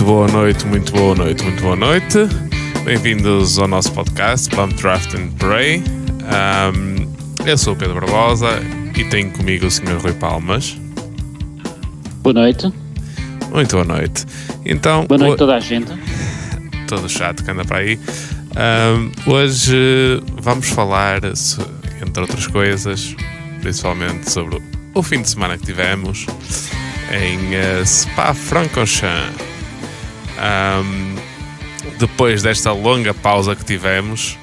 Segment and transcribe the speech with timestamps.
[0.00, 2.16] Muito boa noite, muito boa noite, muito boa noite.
[2.86, 5.84] Bem-vindos ao nosso podcast Bump Draft and Pray.
[6.24, 7.06] Um,
[7.44, 8.48] eu sou o Pedro Barbosa
[8.96, 10.00] e tenho comigo o Sr.
[10.00, 10.74] Rui Palmas.
[12.22, 12.72] Boa noite.
[13.52, 14.24] Muito boa noite.
[14.64, 15.92] Então, boa noite a toda a gente.
[16.88, 18.00] Todo chato que anda para aí.
[18.56, 23.14] Um, hoje vamos falar, entre outras coisas,
[23.60, 24.62] principalmente sobre
[24.94, 26.24] o fim de semana que tivemos
[27.12, 29.49] em uh, Spa-Francorchamps.
[30.40, 31.16] Um,
[31.98, 34.38] depois desta longa pausa que tivemos,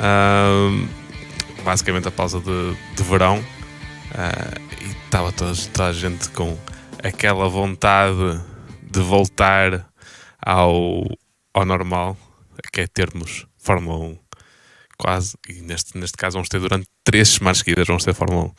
[0.00, 0.88] um,
[1.64, 6.56] basicamente a pausa de, de verão, uh, e estava toda, toda a gente com
[7.02, 8.40] aquela vontade
[8.82, 9.88] de voltar
[10.44, 11.04] ao,
[11.54, 12.16] ao normal,
[12.72, 14.18] que é termos Fórmula 1
[14.98, 18.50] quase, e neste, neste caso vamos ter durante três semanas seguidas, vamos ter Fórmula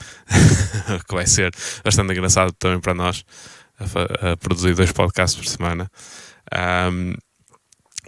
[0.92, 1.52] 1, que vai ser
[1.84, 3.26] bastante engraçado também para nós,
[3.80, 5.90] a, a produzir dois podcasts por semana.
[6.54, 7.14] Um,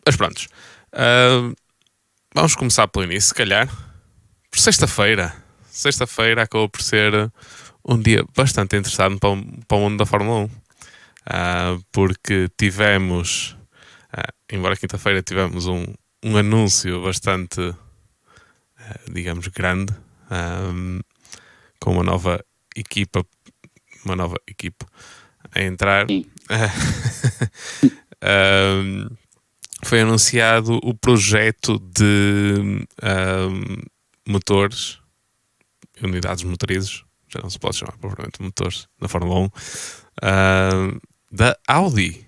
[0.05, 0.47] mas prontos,
[0.93, 1.53] uh,
[2.33, 3.67] vamos começar pelo início, se calhar,
[4.49, 5.33] por sexta-feira.
[5.69, 7.31] Sexta-feira acabou por ser
[7.85, 9.31] um dia bastante interessante para,
[9.67, 10.49] para o mundo da Fórmula 1, uh,
[11.91, 13.55] porque tivemos,
[14.13, 15.85] uh, embora quinta-feira tivemos um,
[16.23, 17.73] um anúncio bastante
[18.89, 19.93] eh, digamos, grande,
[20.31, 20.99] um,
[21.79, 22.43] com uma nova
[22.75, 23.23] equipa,
[24.05, 24.87] uma nova equipa
[25.53, 26.07] a entrar.
[28.23, 29.07] um,
[29.83, 33.77] foi anunciado o projeto de um,
[34.27, 34.99] motores,
[36.01, 39.49] unidades motrizes, já não se pode chamar propriamente motores na Fórmula
[40.21, 40.99] 1,
[41.31, 42.25] da Audi,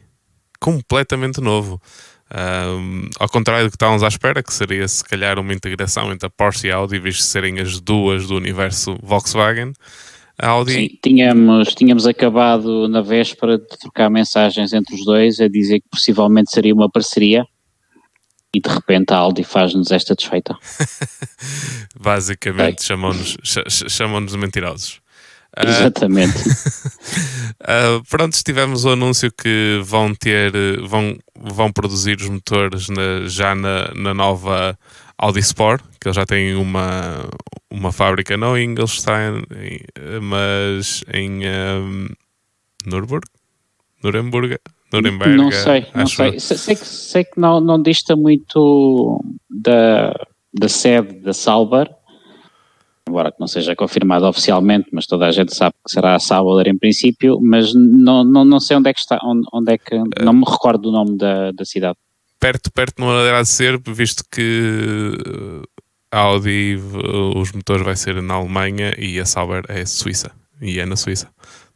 [0.59, 1.81] completamente novo.
[3.19, 6.29] Ao contrário do que estávamos à espera, que seria se calhar uma integração entre a
[6.29, 9.73] Porsche e a Audi, visto serem as duas do universo Volkswagen.
[10.41, 10.73] A Audi...
[10.73, 15.89] Sim, tínhamos, tínhamos acabado na véspera de trocar mensagens entre os dois a dizer que
[15.89, 17.45] possivelmente seria uma parceria
[18.53, 20.57] e de repente a Audi faz-nos esta desfeita.
[21.95, 23.37] Basicamente, chamam-nos
[23.87, 24.99] chamam de mentirosos.
[25.55, 26.39] Ah, Exatamente.
[26.39, 30.51] uh, pronto, tivemos o anúncio que vão ter,
[30.87, 34.77] vão, vão produzir os motores na, já na, na nova
[35.17, 37.29] Audi Sport, que eles já têm uma,
[37.69, 39.43] uma fábrica não em Ingolstein,
[40.19, 42.07] mas em um,
[42.87, 43.23] Nürburg?
[44.03, 44.57] Nuremberg?
[44.91, 45.35] Nuremberg?
[45.37, 46.39] Não sei, não sei.
[46.39, 50.11] Sei que, sei que não, não dista muito da,
[50.51, 51.87] da sede da Sauber,
[53.07, 56.67] embora que não seja confirmado oficialmente, mas toda a gente sabe que será a Sauber
[56.67, 59.95] em princípio, mas não, não, não sei onde é que está, onde, onde é que,
[60.19, 61.97] não me recordo do nome da, da cidade.
[62.39, 65.15] Perto, perto não deverá ser, visto que
[66.11, 66.77] a Audi,
[67.35, 71.29] os motores vai ser na Alemanha e a Sauber é Suíça, e é na Suíça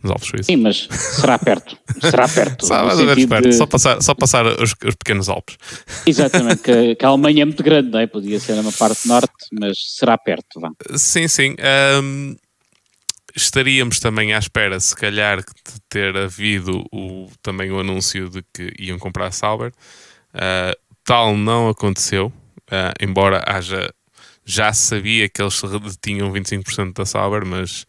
[0.05, 0.45] nos Alpes Suíços.
[0.45, 1.77] Sim, mas será perto.
[1.99, 2.65] Será perto.
[2.65, 3.49] Só, perto.
[3.49, 3.53] De...
[3.53, 5.57] só passar, só passar os, os pequenos Alpes.
[6.05, 8.07] Exatamente, que, que, a Alemanha é muito grande, não é?
[8.07, 10.59] Podia ser na parte norte, mas será perto.
[10.59, 10.71] Vá.
[10.95, 11.55] Sim, sim.
[12.01, 12.35] Um,
[13.35, 18.71] estaríamos também à espera, se calhar, de ter havido o, também o anúncio de que
[18.79, 19.71] iam comprar a Sauber.
[20.33, 23.91] Uh, tal não aconteceu, uh, embora haja.
[24.45, 25.59] Já sabia que eles
[26.01, 27.85] tinham 25% da Sauber, mas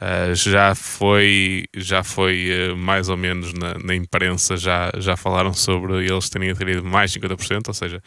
[0.00, 5.52] Uh, já foi, já foi uh, mais ou menos na, na, imprensa, já, já falaram
[5.52, 8.02] sobre eles terem adquirido mais 50%, ou seja,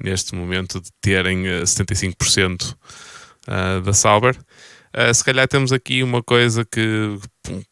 [0.00, 2.76] neste momento de terem uh, 75%
[3.84, 4.36] da Sauber.
[5.12, 7.18] se calhar temos aqui uma coisa que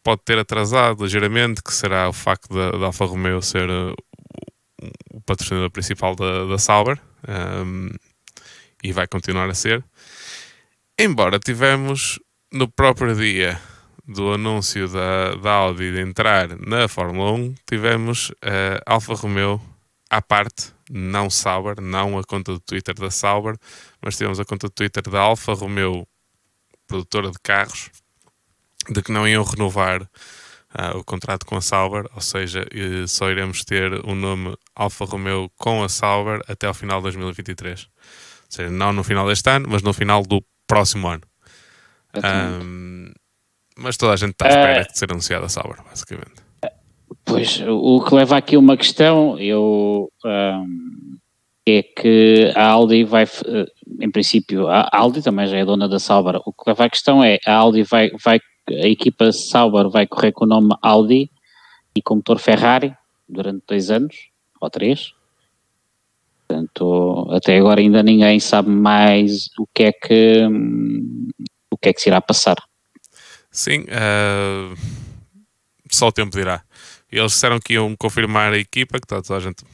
[0.03, 3.71] pode ter atrasado ligeiramente, que será o facto da, da Alfa Romeo ser
[5.13, 7.91] o patrocinador principal da, da Sauber um,
[8.83, 9.85] e vai continuar a ser.
[10.99, 12.19] Embora tivemos
[12.53, 13.61] no próprio dia
[14.07, 19.61] do anúncio da, da Audi de entrar na Fórmula 1, tivemos a Alfa Romeo
[20.11, 23.57] à parte, não Sauber, não a conta do Twitter da Sauber,
[24.03, 26.07] mas tivemos a conta do Twitter da Alfa Romeo,
[26.89, 27.91] produtora de carros,
[28.89, 32.67] de que não iam renovar uh, o contrato com a Sauber, ou seja,
[33.07, 37.89] só iremos ter o nome Alfa Romeo com a Sauber até ao final de 2023.
[38.51, 41.23] Ou seja, não no final deste ano, mas no final do próximo ano.
[42.17, 43.13] Um,
[43.79, 46.43] mas toda a gente está à espera uh, de ser anunciada a Sauber, basicamente.
[47.25, 51.17] Pois, o que leva aqui uma questão, eu, um,
[51.65, 53.67] é que a Audi vai, eh,
[54.01, 56.41] em princípio, a Audi também já é dona da Sauber.
[56.45, 60.33] O que leva à questão é, a Audi vai, vai a equipa Sauber vai correr
[60.33, 61.31] com o nome Audi
[61.95, 62.95] e com motor Ferrari
[63.29, 64.17] durante dois anos,
[64.61, 65.13] ou três.
[66.51, 70.49] Portanto, até agora ainda ninguém sabe mais o que é que
[71.71, 72.57] o que é que se irá passar.
[73.53, 74.77] Sim, uh,
[75.89, 76.63] só o tempo dirá.
[77.11, 79.65] eles disseram que iam confirmar a equipa, que está toda a gente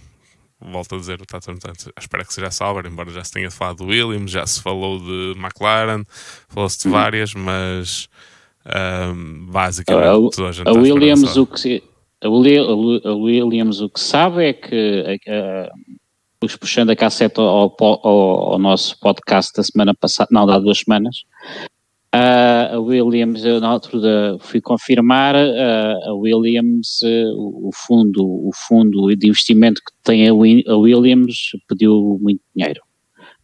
[0.61, 3.51] volto a dizer, está toda a gente espera que seja Sauber, embora já se tenha
[3.51, 6.05] falado do Williams, já se falou de McLaren,
[6.49, 6.93] falou-se de uhum.
[6.93, 8.09] várias, mas
[9.15, 11.83] um, basicamente a, toda a gente a Williams o que
[12.23, 15.05] a, Williams o que sabe é que
[16.55, 18.07] uh, puxando a casseta ao, ao,
[18.53, 21.25] ao, nosso podcast da semana passada, não, há duas semanas,
[22.17, 28.51] Uh, a Williams, eu na altura fui confirmar, uh, a Williams, uh, o fundo, o
[28.55, 32.81] fundo de investimento que tem a, Williams pediu muito dinheiro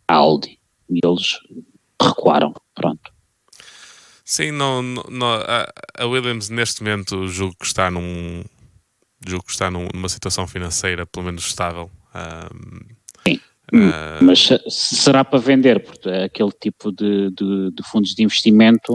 [0.08, 0.58] à Audi
[0.88, 1.38] e eles
[2.00, 3.12] recuaram, pronto.
[4.24, 8.42] Sim, não, não, a, a, Williams neste momento julgo que está num
[9.26, 11.90] julgo que está numa situação financeira pelo menos estável.
[13.26, 13.40] Sim.
[13.72, 18.92] Uh, Mas será para vender, porque é aquele tipo de, de, de, fundos de investimento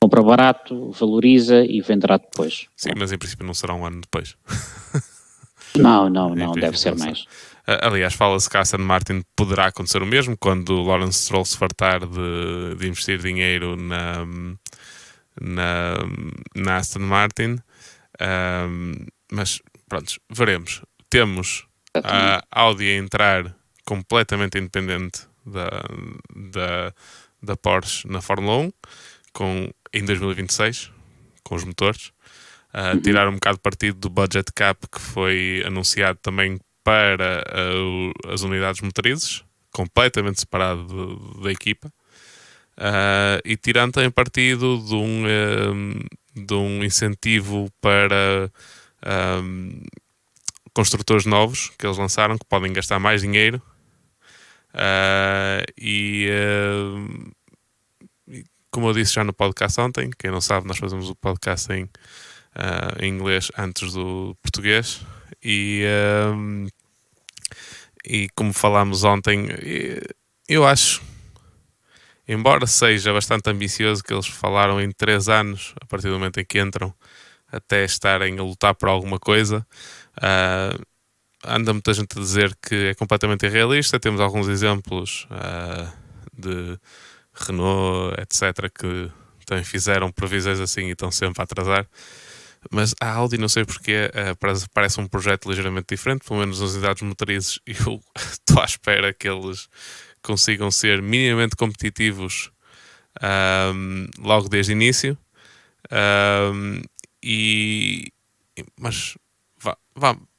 [0.00, 2.66] compra barato, valoriza e venderá depois.
[2.76, 4.36] Sim, mas em princípio não será um ano depois.
[5.76, 7.20] Não, não, não, deve ser mais.
[7.20, 11.44] Uh, aliás, fala-se que a Aston Martin poderá acontecer o mesmo quando o Lawrence Stroll
[11.44, 14.26] se fartar de, de investir dinheiro na,
[15.38, 15.94] na,
[16.56, 17.58] na Aston Martin.
[18.14, 20.82] Uh, mas pronto, veremos.
[21.10, 25.68] Temos a Audi a entrar completamente independente da,
[26.52, 26.94] da,
[27.42, 28.72] da Porsche na Fórmula 1
[29.32, 30.90] com, em 2026,
[31.42, 32.12] com os motores.
[32.68, 38.42] Uh, tirar um bocado partido do budget cap que foi anunciado também para uh, as
[38.42, 39.42] unidades motrizes,
[39.72, 41.88] completamente separado de, da equipa.
[42.76, 45.24] Uh, e tirando também partido de um,
[46.36, 48.50] de um incentivo para
[49.42, 49.80] um,
[50.74, 53.62] construtores novos que eles lançaram que podem gastar mais dinheiro
[54.74, 57.32] Uh, e uh,
[58.70, 61.84] como eu disse já no podcast ontem, quem não sabe, nós fazemos o podcast em,
[61.84, 65.00] uh, em inglês antes do português.
[65.42, 65.84] E,
[68.04, 69.46] e como falámos ontem,
[70.48, 71.00] eu acho,
[72.26, 76.44] embora seja bastante ambicioso que eles falaram em 3 anos, a partir do momento em
[76.44, 76.92] que entram,
[77.50, 79.66] até estarem a lutar por alguma coisa.
[80.18, 80.84] Uh,
[81.44, 84.00] anda muita gente a dizer que é completamente irrealista.
[84.00, 85.92] Temos alguns exemplos uh,
[86.32, 86.78] de
[87.32, 89.10] Renault, etc., que
[89.46, 91.86] também fizeram previsões assim e estão sempre a atrasar.
[92.70, 96.72] Mas a Audi, não sei porque, uh, parece um projeto ligeiramente diferente, pelo menos nas
[96.72, 97.60] unidades motrizes.
[97.66, 99.68] Eu estou à espera que eles
[100.22, 102.50] consigam ser minimamente competitivos
[103.22, 105.16] um, logo desde o início.
[105.90, 106.82] Um,
[107.22, 108.12] e,
[108.78, 109.16] mas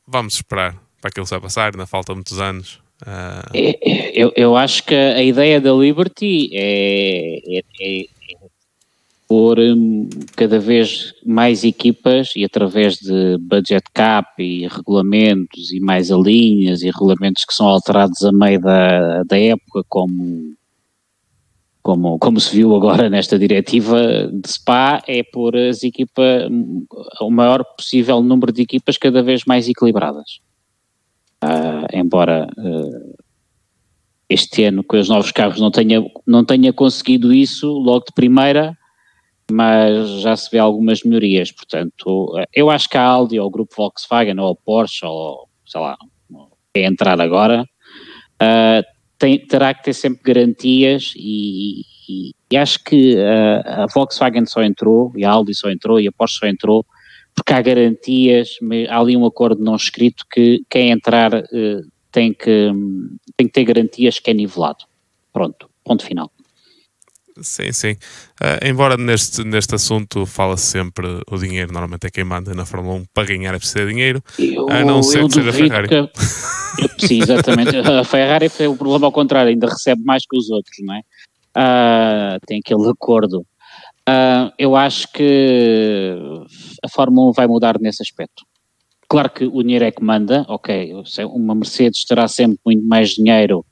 [0.08, 2.80] vamos esperar para que vai passar, ainda falta muitos anos.
[3.02, 3.80] Uh...
[4.14, 8.06] Eu, eu acho que a ideia da Liberty é, é, é,
[9.28, 16.10] pôr hum, cada vez mais equipas e através de budget cap e regulamentos e mais
[16.10, 20.56] linhas e regulamentos que são alterados a meio da, da época, como,
[21.82, 26.50] como, como se viu agora nesta diretiva de SPA, é pôr as equipas,
[27.22, 30.40] o maior possível número de equipas cada vez mais equilibradas.
[31.44, 33.16] Uh, embora uh,
[34.30, 38.78] este ano com os novos carros não tenha, não tenha conseguido isso logo de primeira,
[39.50, 43.74] mas já se vê algumas melhorias, portanto, eu acho que a Audi ou o grupo
[43.76, 45.98] Volkswagen ou a Porsche ou, sei lá,
[46.76, 53.18] é entrar agora, uh, tem, terá que ter sempre garantias e, e, e acho que
[53.66, 56.86] a Volkswagen só entrou, e a Audi só entrou, e a Porsche só entrou
[57.40, 58.58] porque há garantias,
[58.90, 62.70] há ali um acordo não escrito que quem entrar uh, tem, que,
[63.38, 64.84] tem que ter garantias que é nivelado.
[65.32, 66.32] Pronto, ponto final.
[67.42, 67.92] Sim, sim.
[68.42, 72.96] Uh, embora neste, neste assunto fala-se sempre o dinheiro, normalmente é quem manda na Fórmula
[72.96, 75.88] 1 para ganhar é preciso de dinheiro, eu, a não ser que seja a Ferrari.
[75.88, 77.76] Que, sim, exatamente.
[77.78, 81.00] a Ferrari foi o problema ao contrário, ainda recebe mais que os outros, não é?
[81.58, 83.46] Uh, tem aquele acordo
[84.10, 86.16] Uh, eu acho que
[86.84, 88.44] a Fórmula 1 vai mudar nesse aspecto.
[89.08, 90.94] Claro que o dinheiro é que manda, ok,
[91.26, 93.64] uma Mercedes terá sempre muito mais dinheiro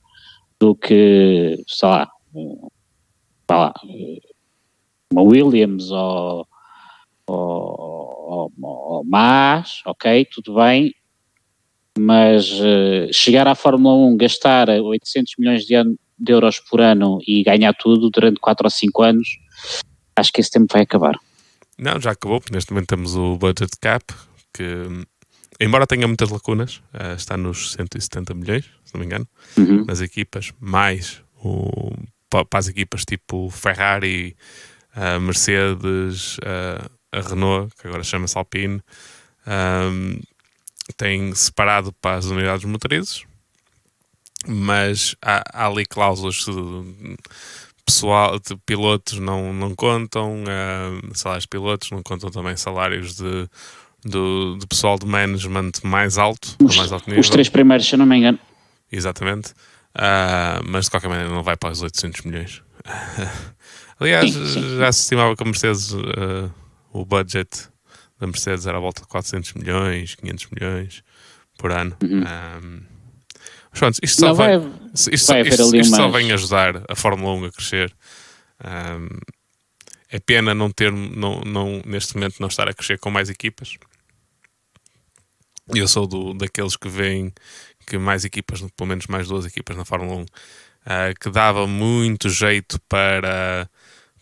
[0.60, 2.08] do que, sei lá,
[3.56, 3.74] lá
[5.12, 6.46] uma Williams ou,
[7.26, 10.94] ou, ou, ou Mas, ok, tudo bem,
[11.98, 15.74] mas uh, chegar à Fórmula 1, gastar 800 milhões de,
[16.18, 19.28] de euros por ano e ganhar tudo durante 4 ou 5 anos,
[20.16, 21.16] acho que esse tempo vai acabar.
[21.76, 24.04] Não, já acabou, porque neste momento temos o budget cap,
[24.52, 24.64] que
[25.60, 29.26] embora tenha muitas lacunas, uh, está nos 170 milhões, se não me engano,
[29.56, 29.84] uhum.
[29.84, 31.92] nas equipas, mais o,
[32.28, 34.36] para as equipas tipo Ferrari,
[34.96, 38.82] uh, Mercedes, uh, a Renault, que agora chama-se Alpine,
[39.46, 40.20] um,
[40.96, 43.24] tem separado para as unidades motrizes,
[44.46, 47.16] mas há, há ali cláusulas de,
[47.84, 53.48] pessoal de pilotos não, não contam, uh, salários de pilotos não contam também salários de,
[54.04, 57.20] do, do pessoal de management mais alto, os, mais alto nível.
[57.20, 58.38] Os três primeiros, se eu não me engano.
[58.92, 59.54] Exatamente.
[59.98, 62.62] Uh, mas de qualquer maneira não vai para os 800 milhões.
[63.98, 64.78] Aliás, sim, sim.
[64.78, 66.54] já se estimava que a Mercedes, uh,
[66.92, 67.68] o budget
[68.18, 71.02] da Mercedes era à volta de 400 milhões, 500 milhões
[71.58, 71.96] por ano.
[72.02, 72.20] Uhum.
[72.20, 72.80] Um,
[73.70, 77.34] mas pronto, isto só, vai, vai, isto, isto, isto, isto só vem ajudar a Fórmula
[77.34, 77.94] 1 a crescer.
[78.64, 79.08] Um,
[80.10, 83.76] é pena não ter, não, não, neste momento, não estar a crescer com mais equipas.
[85.74, 87.32] Eu sou do, daqueles que veem
[87.88, 90.26] que mais equipas, pelo menos mais duas equipas na Fórmula 1, uh,
[91.18, 93.68] que dava muito jeito para,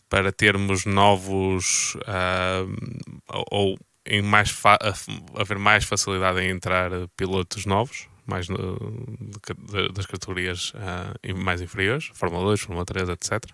[0.09, 4.57] para termos novos uh, ou em mais
[5.35, 8.79] haver mais facilidade em entrar pilotos novos, mais no,
[9.69, 13.45] de, das categorias uh, mais inferiores, Fórmula 2, Fórmula 3, etc.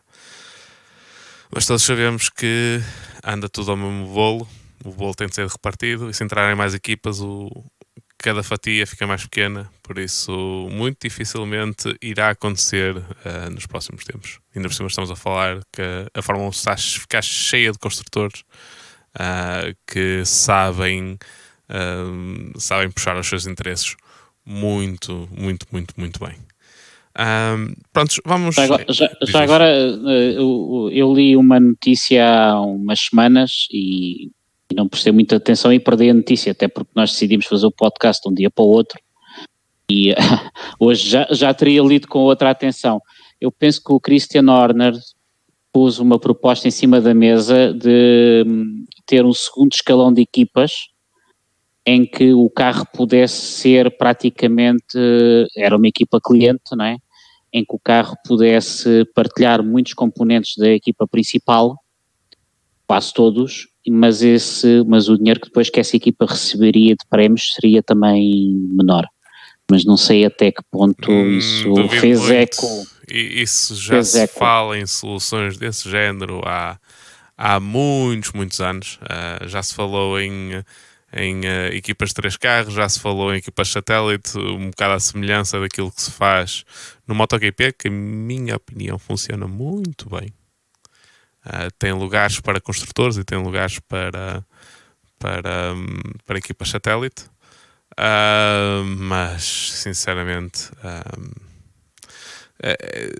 [1.50, 2.80] Mas todos sabemos que
[3.24, 4.46] anda tudo ao mesmo bolo,
[4.84, 7.50] o bolo tem de ser repartido e se entrarem mais equipas, o,
[8.22, 10.32] cada fatia fica mais pequena, por isso
[10.70, 14.40] muito dificilmente irá acontecer uh, nos próximos tempos.
[14.56, 15.82] Ainda por cima estamos a falar que
[16.14, 18.40] a Fórmula 1 está a ficar cheia de construtores
[19.14, 21.18] uh, que sabem,
[21.68, 23.94] uh, sabem puxar os seus interesses
[24.46, 26.36] muito, muito, muito, muito bem.
[27.18, 28.54] Um, pronto, vamos.
[28.54, 34.28] Já agora, já, já agora eu, eu, li uma notícia há umas semanas e,
[34.70, 37.70] e, não prestei muita atenção e perdi a notícia, até porque nós decidimos fazer o
[37.70, 38.98] podcast de um dia para o outro
[39.92, 40.14] e
[40.80, 43.00] hoje já, já teria lido com outra atenção.
[43.40, 44.94] Eu penso que o Christian Horner
[45.72, 50.72] pôs uma proposta em cima da mesa de hum, ter um segundo escalão de equipas
[51.84, 54.96] em que o carro pudesse ser praticamente,
[55.56, 56.96] era uma equipa cliente, não é?
[57.52, 61.76] Em que o carro pudesse partilhar muitos componentes da equipa principal,
[62.86, 67.54] quase todos, mas esse, mas o dinheiro que depois que essa equipa receberia de prémios
[67.54, 69.06] seria também menor.
[69.72, 72.32] Mas não sei até que ponto hum, isso fez muito.
[72.34, 72.86] eco.
[73.10, 74.38] E isso já se eco.
[74.38, 76.78] fala em soluções desse género há,
[77.38, 78.98] há muitos, muitos anos.
[79.00, 80.62] Uh, já se falou em
[81.10, 85.00] em uh, equipas de três carros, já se falou em equipas satélite, um bocado à
[85.00, 86.64] semelhança daquilo que se faz
[87.06, 90.28] no MotoGP, que, em minha opinião, funciona muito bem.
[91.46, 94.44] Uh, tem lugares para construtores e tem lugares para,
[95.18, 95.86] para, um,
[96.26, 97.24] para equipas satélite,
[98.02, 100.70] uh, mas sinceramente.
[102.64, 103.12] É,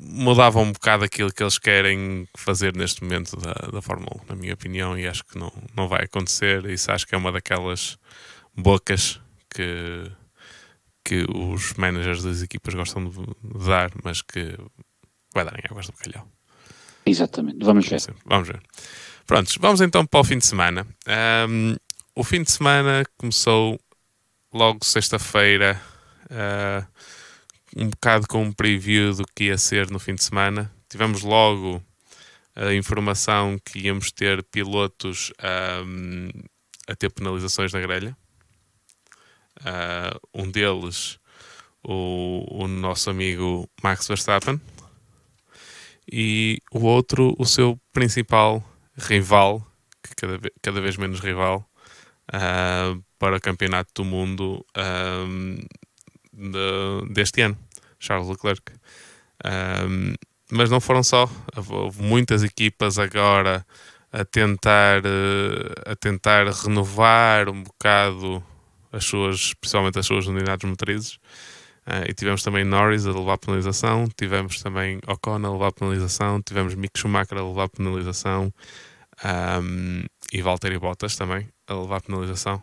[0.00, 4.36] mudava um bocado aquilo que eles querem fazer neste momento da, da Fórmula 1, na
[4.36, 6.64] minha opinião, e acho que não, não vai acontecer.
[6.66, 7.98] Isso acho que é uma daquelas
[8.56, 9.20] bocas
[9.50, 10.10] que,
[11.04, 14.56] que os managers das equipas gostam de dar, mas que
[15.32, 16.28] vai dar em águas do bacalhau.
[17.06, 18.00] Exatamente, vamos ver.
[18.26, 18.60] Vamos ver.
[19.26, 20.86] Prontos, vamos então para o fim de semana.
[21.48, 21.76] Um,
[22.18, 23.78] o fim de semana começou
[24.52, 25.80] logo sexta-feira.
[26.24, 26.84] Uh,
[27.76, 30.68] um bocado com um preview do que ia ser no fim de semana.
[30.88, 31.80] Tivemos logo
[32.56, 35.32] a informação que íamos ter pilotos
[35.86, 36.28] um,
[36.88, 38.16] a ter penalizações na grelha.
[39.60, 41.20] Uh, um deles,
[41.84, 44.60] o, o, nosso amigo Max Verstappen,
[46.10, 48.60] e o outro, o seu principal
[48.96, 49.64] rival,
[50.02, 51.64] que cada, cada vez menos rival,
[52.34, 55.56] uh, para o Campeonato do Mundo um,
[56.32, 57.58] de, deste ano,
[57.98, 58.62] Charles Leclerc.
[59.44, 60.14] Um,
[60.50, 61.28] mas não foram só,
[61.68, 63.66] houve muitas equipas agora
[64.10, 65.02] a tentar,
[65.84, 68.42] a tentar renovar um bocado
[68.90, 71.18] as suas, principalmente as suas unidades motrizes.
[71.86, 76.74] Uh, e tivemos também Norris a levar penalização, tivemos também Ocon a levar penalização, tivemos
[76.74, 78.52] Mick Schumacher a levar penalização
[79.24, 82.62] um, e Valtteri Bottas também a levar penalização.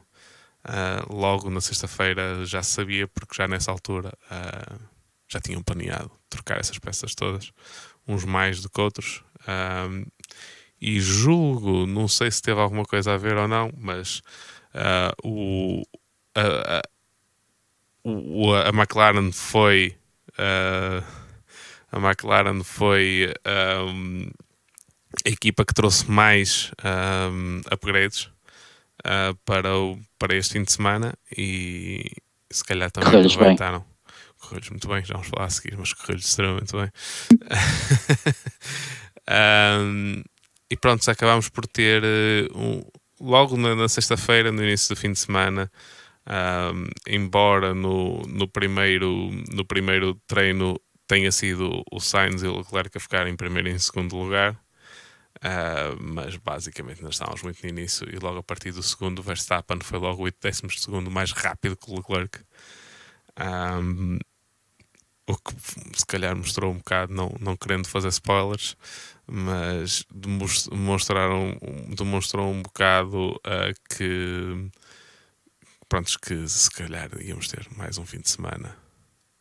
[0.67, 4.79] Uh, logo na sexta-feira já sabia, porque já nessa altura uh,
[5.27, 7.51] já tinham planeado trocar essas peças todas,
[8.07, 9.24] uns mais do que outros.
[9.47, 10.05] Um,
[10.81, 14.21] e julgo, não sei se teve alguma coisa a ver ou não, mas
[14.74, 15.83] uh, o,
[16.33, 19.95] a, a, a McLaren foi.
[21.91, 23.33] a McLaren foi
[23.88, 24.29] um,
[25.25, 26.72] a equipa que trouxe mais
[27.32, 28.29] um, upgrades
[29.05, 32.12] uh, para, o, para este fim de semana e
[32.51, 33.84] se calhar também Correu-lhes aproveitaram.
[34.39, 36.91] Correu-lhes muito bem, já vamos falar a seguir, mas correu-lhes extremamente bem.
[39.82, 40.24] um,
[40.70, 42.84] e pronto, acabámos por ter uh, um,
[43.20, 45.72] logo na, na sexta-feira, no início do fim de semana,
[46.27, 52.96] um, embora no, no, primeiro, no primeiro treino tenha sido o Sainz e o Leclerc
[52.96, 54.55] a ficar em primeiro e em segundo lugar,
[55.45, 59.79] uh, mas basicamente nós estávamos muito no início e logo a partir do segundo, Verstappen
[59.81, 62.39] foi logo 8 décimos de segundo mais rápido que o Leclerc.
[63.39, 64.17] Um,
[65.27, 65.55] o que
[65.97, 68.77] se calhar mostrou um bocado, não, não querendo fazer spoilers,
[69.25, 71.57] mas demonstraram,
[71.95, 74.69] demonstrou um bocado uh, que
[75.89, 78.85] pronto, que se calhar íamos ter mais um fim de semana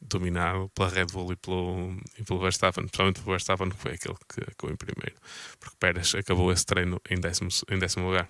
[0.04, 4.14] dominado pela Red Bull e pelo, e pelo Verstappen, principalmente pelo Verstappen, que foi aquele
[4.28, 5.16] que acabou em primeiro,
[5.58, 8.28] porque Pérez acabou esse treino em décimo, em décimo lugar.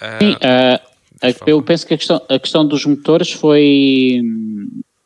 [0.00, 4.20] Uh, Sim, uh, eu penso que a questão, a questão dos motores foi,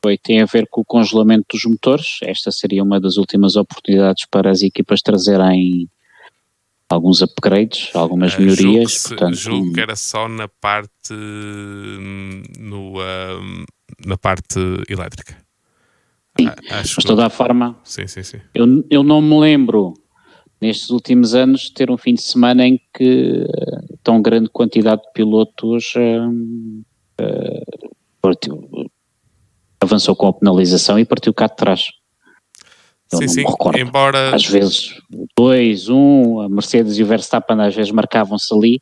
[0.02, 2.18] foi, tem a ver com o congelamento dos motores.
[2.22, 5.88] Esta seria uma das últimas oportunidades para as equipas trazerem
[6.88, 8.92] alguns upgrades, algumas uh, melhorias.
[8.92, 11.12] Julgo, portanto, julgo que era só na parte
[12.58, 13.64] no, uh,
[14.04, 15.36] na parte elétrica.
[16.38, 18.40] Sim, ah, Acho mas de toda a forma, sim, sim, sim.
[18.54, 19.94] Eu, eu não me lembro
[20.60, 25.12] nestes últimos anos ter um fim de semana em que uh, tão grande quantidade de
[25.12, 26.84] pilotos uh,
[28.20, 28.68] partiu,
[29.80, 31.88] avançou com a penalização e partiu cá de trás.
[33.12, 33.44] Eu sim, sim.
[33.76, 34.34] Embora.
[34.34, 34.94] Às vezes,
[35.36, 38.80] dois, um, a Mercedes e o Verstappen às vezes marcavam-se ali,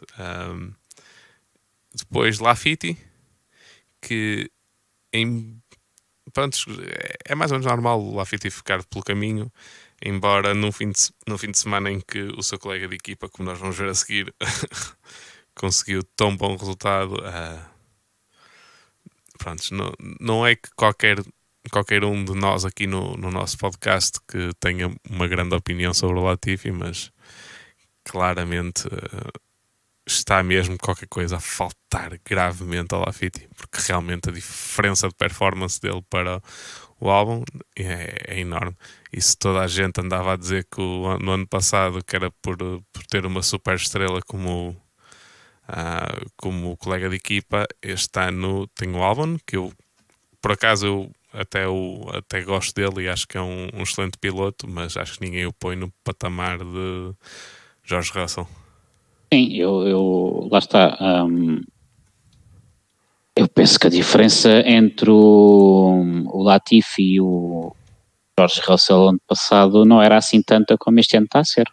[1.93, 2.97] depois Lafitti,
[4.01, 4.49] que
[5.17, 5.61] em,
[6.33, 6.57] pronto,
[7.25, 9.51] é mais ou menos normal o Lafitti ficar pelo caminho,
[10.03, 13.29] embora no fim, de, no fim de semana em que o seu colega de equipa,
[13.29, 14.33] como nós vamos ver a seguir,
[15.55, 17.15] conseguiu tão bom resultado.
[17.15, 17.77] Uh,
[19.37, 21.23] pronto, não, não é que qualquer,
[21.71, 26.19] qualquer um de nós aqui no, no nosso podcast que tenha uma grande opinião sobre
[26.19, 27.11] o Latifi, mas
[28.03, 29.46] claramente uh,
[30.07, 35.79] está mesmo qualquer coisa a faltar gravemente ao Lafiti, porque realmente a diferença de performance
[35.79, 36.41] dele para
[36.99, 37.43] o álbum
[37.75, 38.75] é, é, enorme.
[39.11, 42.31] E se toda a gente andava a dizer que o, no ano passado que era
[42.41, 44.69] por, por ter uma super estrela como
[45.67, 49.71] uh, como colega de equipa, este ano tem o Albon, que eu,
[50.41, 54.17] por acaso, eu até, o, até gosto dele e acho que é um, um excelente
[54.17, 57.13] piloto, mas acho que ninguém o põe no patamar de
[57.83, 58.47] George Russell.
[59.33, 60.97] Sim, eu, eu lá está.
[61.25, 61.61] Um,
[63.35, 67.75] eu penso que a diferença entre o, o Latifi e o
[68.39, 71.67] George Russell ano passado não era assim tanta como este ano está a ser.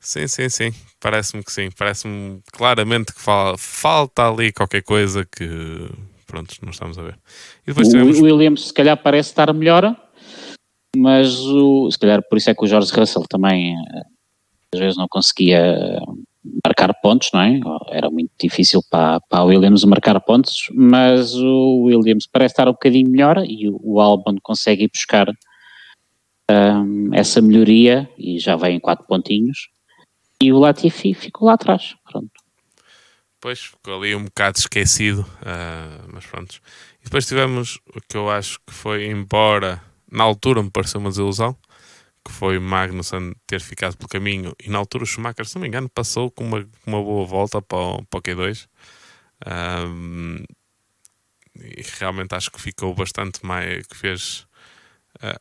[0.00, 0.72] Sim, sim, sim.
[1.00, 1.68] Parece-me que sim.
[1.76, 5.88] Parece-me claramente que fala, falta ali qualquer coisa que,
[6.26, 7.18] pronto, não estamos a ver.
[7.66, 8.18] Depois tivemos...
[8.18, 9.96] O Williams, se calhar, parece estar melhor,
[10.96, 14.02] mas o, se calhar por isso é que o George Russell também eh,
[14.74, 16.00] às vezes não conseguia
[16.72, 17.60] marcar pontos, não é?
[17.90, 22.72] Era muito difícil para, para o Williams marcar pontos, mas o Williams parece estar um
[22.72, 25.28] bocadinho melhor e o, Albon consegue ir buscar
[26.50, 29.68] um, essa melhoria e já vem em quatro pontinhos
[30.42, 31.94] e o Latifi ficou lá atrás.
[32.10, 32.30] Pronto.
[33.40, 36.60] Pois, ficou ali um bocado esquecido, uh, mas pronto.
[37.00, 41.10] E depois tivemos o que eu acho que foi, embora na altura me pareceu uma
[41.10, 41.56] desilusão,
[42.24, 44.54] que foi Magnussen ter ficado pelo caminho.
[44.62, 47.60] E na altura o Schumacher, se não me engano, passou com uma, uma boa volta
[47.60, 48.68] para o, para o Q2.
[49.46, 50.44] Um,
[51.56, 54.46] e realmente acho que ficou bastante mais que fez
[55.22, 55.40] uh,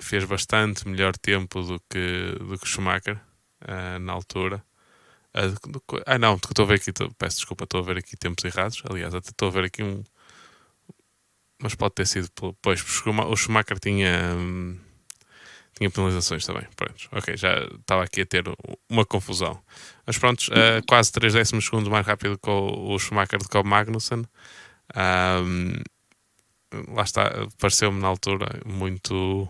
[0.00, 3.20] fez bastante melhor tempo do que do que Schumacher
[3.62, 4.62] uh, na altura.
[5.34, 8.82] Uh, ah não, estou a ver aqui peço desculpa, estou a ver aqui tempos errados.
[8.88, 10.04] Aliás, até estou a ver aqui um
[11.62, 12.30] mas pode ter sido
[12.62, 14.78] pois, o Schumacher tinha um,
[15.80, 16.62] tinha penalizações também.
[16.76, 18.44] Pronto, ok, já estava aqui a ter
[18.88, 19.58] uma confusão.
[20.06, 24.26] Mas pronto, uh, quase 3 décimos segundos mais rápido que o, Schumacher que o Magnussen.
[24.94, 25.72] Um,
[26.94, 29.48] lá está, pareceu-me na altura muito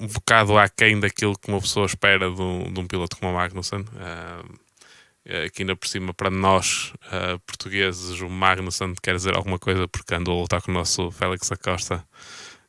[0.00, 3.34] um bocado aquém daquilo que uma pessoa espera de um, de um piloto como o
[3.34, 3.80] Magnussen.
[3.80, 9.86] Um, aqui ainda por cima, para nós uh, portugueses, o Magnussen quer dizer alguma coisa
[9.86, 12.02] porque andou a lutar com o nosso Félix Acosta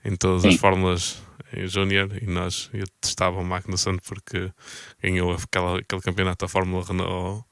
[0.03, 0.49] em todas Sim.
[0.49, 1.21] as fórmulas
[1.65, 4.51] Júnior e nós eu testava o Magnussen porque
[5.01, 7.45] ganhou aquela, aquele campeonato da Fórmula Renault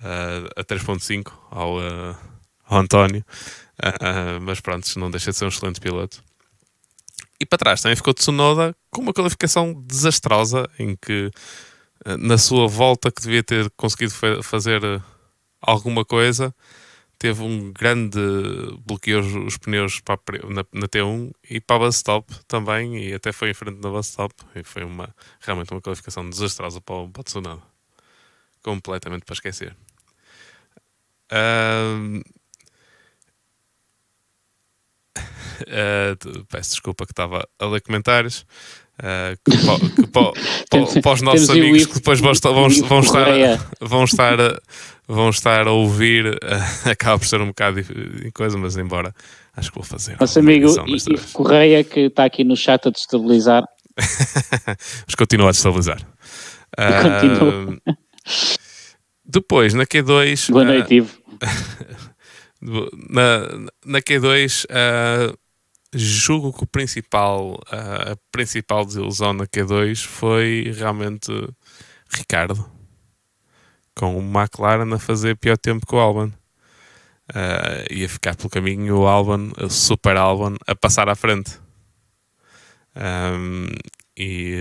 [0.00, 2.16] uh, a 3.5 ao, uh,
[2.64, 3.24] ao António
[3.82, 6.22] uh, mas pronto, não deixa de ser um excelente piloto
[7.40, 11.30] e para trás também ficou Tsunoda com uma qualificação desastrosa em que
[12.18, 14.82] na sua volta que devia ter conseguido fazer
[15.60, 16.54] alguma coisa
[17.24, 18.20] teve um grande
[18.84, 23.32] bloqueou os pneus para, na, na, T1 e para a bus stop também e até
[23.32, 25.08] foi em frente da bus stop e foi uma,
[25.40, 27.62] realmente uma qualificação desastrosa para o, para o Tsunoda.
[28.62, 29.74] Completamente para esquecer.
[31.32, 32.20] Uh,
[35.64, 38.44] uh, peço desculpa que estava a ler comentários
[38.94, 43.26] Uh, que, que, para, para, os nossos amigos que depois vão, vão, vão, estar,
[43.80, 44.36] vão, estar,
[45.08, 46.38] vão estar a ouvir, uh,
[46.88, 49.12] acaba por ser um bocado de coisa, mas embora
[49.56, 50.16] acho que vou fazer.
[50.20, 53.64] Nosso amigo Ivo Correia, que está aqui no chat a destabilizar.
[53.96, 56.00] mas continua a destabilizar.
[56.76, 57.78] Uh,
[59.24, 60.50] depois, na Q2.
[60.50, 61.16] Boa noite, Ivo.
[63.08, 63.48] na,
[63.86, 65.38] na Q2, uh,
[65.94, 71.30] julgo que o principal, a principal desilusão na Q2 foi realmente
[72.08, 72.68] Ricardo,
[73.94, 76.30] com o McLaren a fazer pior tempo que o Albon.
[77.30, 81.58] Uh, ia ficar pelo caminho o Albon, o Super Albon, a passar à frente.
[82.96, 83.66] Um,
[84.16, 84.56] e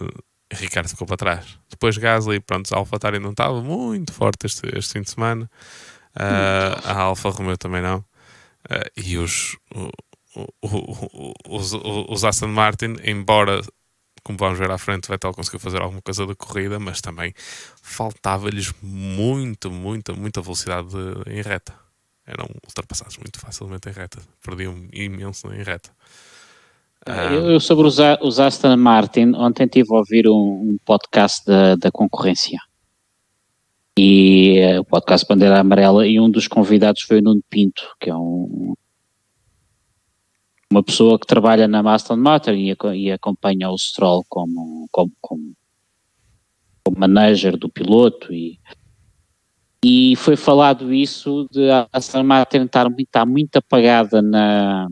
[0.00, 0.22] uh,
[0.52, 1.58] Ricardo ficou para trás.
[1.70, 5.50] Depois Gasly, pronto, a AlphaTauri não estava muito forte este, este fim de semana.
[6.16, 7.98] Uh, a Alfa Romeo também não.
[7.98, 9.56] Uh, e os,
[11.48, 11.72] os,
[12.08, 13.60] os Aston Martin, embora,
[14.22, 17.32] como vamos ver à frente, Vettel conseguiu fazer alguma coisa da corrida, mas também
[17.82, 20.94] faltava-lhes muito, muita, muita velocidade
[21.26, 21.74] em reta.
[22.26, 25.90] Eram ultrapassados muito facilmente em reta, perdiam imenso em reta.
[27.06, 31.74] Ah, eu, sobre os, os, Aston Martin, ontem estive a ouvir um, um podcast da,
[31.76, 32.58] da concorrência
[33.98, 38.08] e uh, o podcast Bandeira Amarela e um dos convidados foi o Nuno Pinto, que
[38.08, 38.74] é um,
[40.70, 45.52] uma pessoa que trabalha na Aston Martin e, e acompanha o Stroll como, como, como,
[46.84, 48.58] como manager do piloto e,
[49.82, 54.86] e foi falado isso de a Aston Martin estar, estar muito apagada na,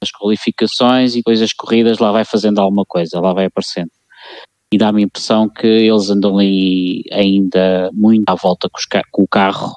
[0.00, 3.90] nas qualificações e depois as corridas lá vai fazendo alguma coisa, lá vai aparecendo.
[4.72, 9.22] E dá-me a impressão que eles andam ali ainda muito à volta com, os, com
[9.22, 9.72] o carro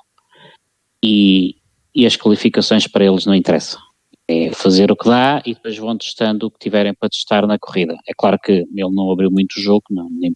[1.03, 1.55] e,
[1.93, 3.88] e as qualificações para eles não interessam
[4.29, 7.57] é fazer o que dá e depois vão testando o que tiverem para testar na
[7.57, 7.97] corrida.
[8.07, 10.35] É claro que ele não abriu muito o jogo, não, nem,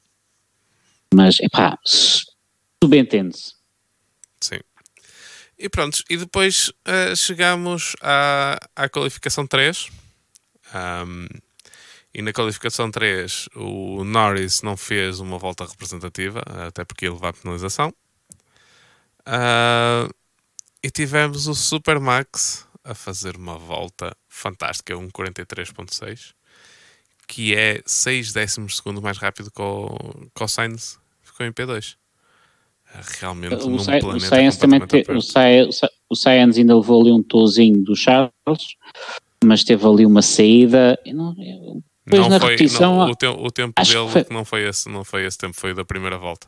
[1.14, 1.78] mas é pá,
[2.84, 3.54] subentende-se.
[4.42, 4.60] Sim.
[5.58, 9.90] E pronto, e depois uh, chegamos à, à qualificação 3.
[10.76, 11.28] Um,
[12.14, 17.30] e na qualificação 3 o Norris não fez uma volta representativa, até porque ele vai
[17.30, 17.94] à penalização.
[19.22, 20.14] Uh,
[20.84, 26.34] e tivemos o Super Max a fazer uma volta fantástica, um 43.6,
[27.28, 29.98] que é 6 décimos de segundo mais rápido que o,
[30.36, 31.96] que o Sainz ficou em P2.
[32.94, 36.76] É realmente o num Sa planeta o Sainz também te, o, Sainz, o Sainz ainda
[36.76, 38.32] levou ali um tozinho do Charles,
[39.44, 41.00] mas teve ali uma saída.
[41.08, 41.34] Não,
[42.06, 44.90] depois não na foi, repetição, não, o, te, o tempo dele foi, não foi esse,
[44.90, 46.48] não foi esse tempo, foi da primeira volta.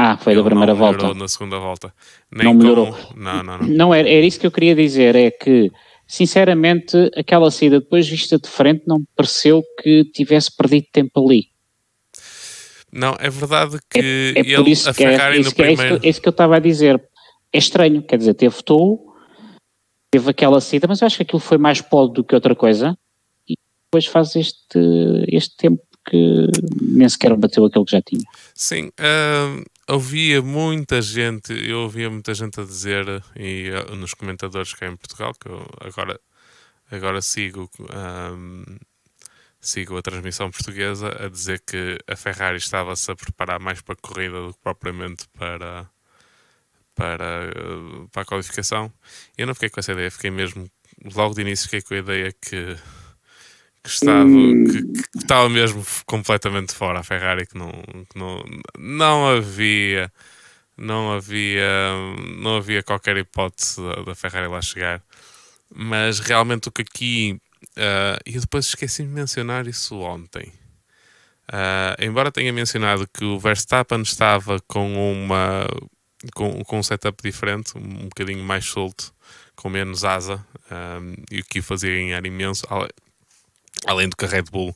[0.00, 1.12] Ah, foi Ele da primeira não volta.
[1.12, 1.92] na segunda volta.
[2.30, 2.92] Nem não melhorou.
[2.92, 3.18] Com...
[3.18, 3.66] Não, não, não.
[3.66, 5.72] Não, era, era isso que eu queria dizer, é que,
[6.06, 11.48] sinceramente, aquela saída depois vista de frente não me pareceu que tivesse perdido tempo ali.
[12.92, 15.82] Não, é verdade que é, é ele, isso a que é, Ferrari no primeiro...
[15.82, 17.02] É isso, que, é isso que eu estava a dizer.
[17.52, 19.00] É estranho, quer dizer, teve touro,
[20.12, 22.96] teve aquela saída, mas eu acho que aquilo foi mais polo do que outra coisa,
[23.48, 23.54] e
[23.86, 24.78] depois faz este,
[25.26, 26.46] este tempo que
[26.80, 28.24] nem sequer bateu aquele que já tinha.
[28.54, 34.74] Sim, uh, ouvia muita gente, eu ouvia muita gente a dizer, e uh, nos comentadores
[34.74, 36.20] cá em Portugal, que eu agora,
[36.90, 38.64] agora sigo, um,
[39.60, 43.96] sigo a transmissão portuguesa, a dizer que a Ferrari estava-se a preparar mais para a
[43.96, 45.90] corrida do que propriamente para,
[46.94, 48.92] para, uh, para a qualificação.
[49.38, 50.70] Eu não fiquei com essa ideia, fiquei mesmo,
[51.14, 52.76] logo de início, fiquei com a ideia que
[53.82, 54.64] que estava, hum.
[54.64, 58.44] que, que, estava mesmo completamente fora a Ferrari, que não, que não,
[58.78, 60.12] não havia
[60.76, 61.66] não havia
[62.38, 65.02] não havia qualquer hipótese da, da Ferrari lá chegar.
[65.74, 67.40] Mas realmente o que aqui
[67.76, 70.52] uh, e depois esqueci de mencionar isso ontem.
[71.50, 75.66] Uh, embora tenha mencionado que o Verstappen estava com uma
[76.34, 79.14] com, com um setup diferente, um bocadinho mais solto,
[79.56, 82.66] com menos asa, um, ah, e o que o fazia ganhar imenso
[83.86, 84.74] além do que a Red Bull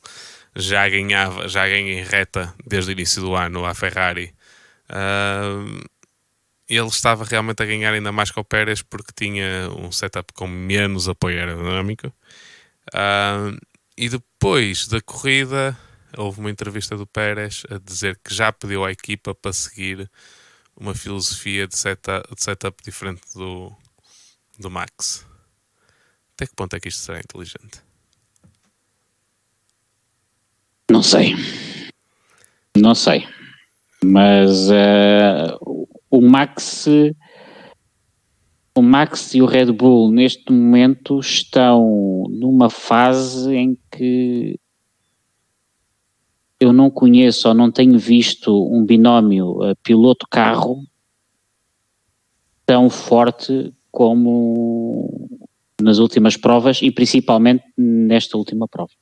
[0.55, 4.33] já ganhava, já ganha em reta desde o início do ano a Ferrari.
[4.89, 5.83] Uh,
[6.67, 10.47] ele estava realmente a ganhar ainda mais que o Pérez porque tinha um setup com
[10.47, 12.07] menos apoio aerodinâmico.
[12.89, 13.57] Uh,
[13.97, 15.77] e depois da corrida,
[16.17, 20.09] houve uma entrevista do Pérez a dizer que já pediu à equipa para seguir
[20.75, 23.71] uma filosofia de setup, de setup diferente do,
[24.57, 25.25] do Max.
[26.33, 27.83] Até que ponto é que isto será inteligente?
[30.93, 31.33] Não sei.
[32.77, 33.25] Não sei.
[34.03, 36.85] Mas uh, o Max.
[38.75, 44.59] O Max e o Red Bull neste momento estão numa fase em que
[46.59, 50.83] eu não conheço ou não tenho visto um binómio uh, piloto-carro
[52.67, 55.39] tão forte como
[55.81, 58.93] nas últimas provas e principalmente nesta última prova.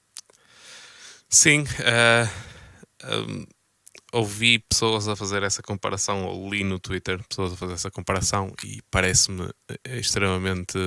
[1.33, 2.29] Sim, uh,
[3.29, 3.45] um,
[4.11, 8.53] ouvi pessoas a fazer essa comparação, ou li no Twitter pessoas a fazer essa comparação
[8.65, 9.49] e parece-me
[9.85, 10.77] extremamente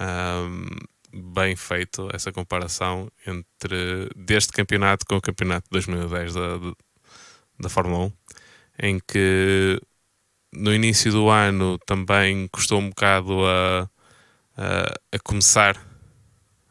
[0.00, 0.66] um,
[1.34, 6.58] bem feito essa comparação entre deste campeonato com o campeonato de 2010 da,
[7.60, 8.12] da Fórmula 1,
[8.88, 9.78] em que
[10.50, 13.90] no início do ano também custou um bocado a,
[14.56, 15.85] a, a começar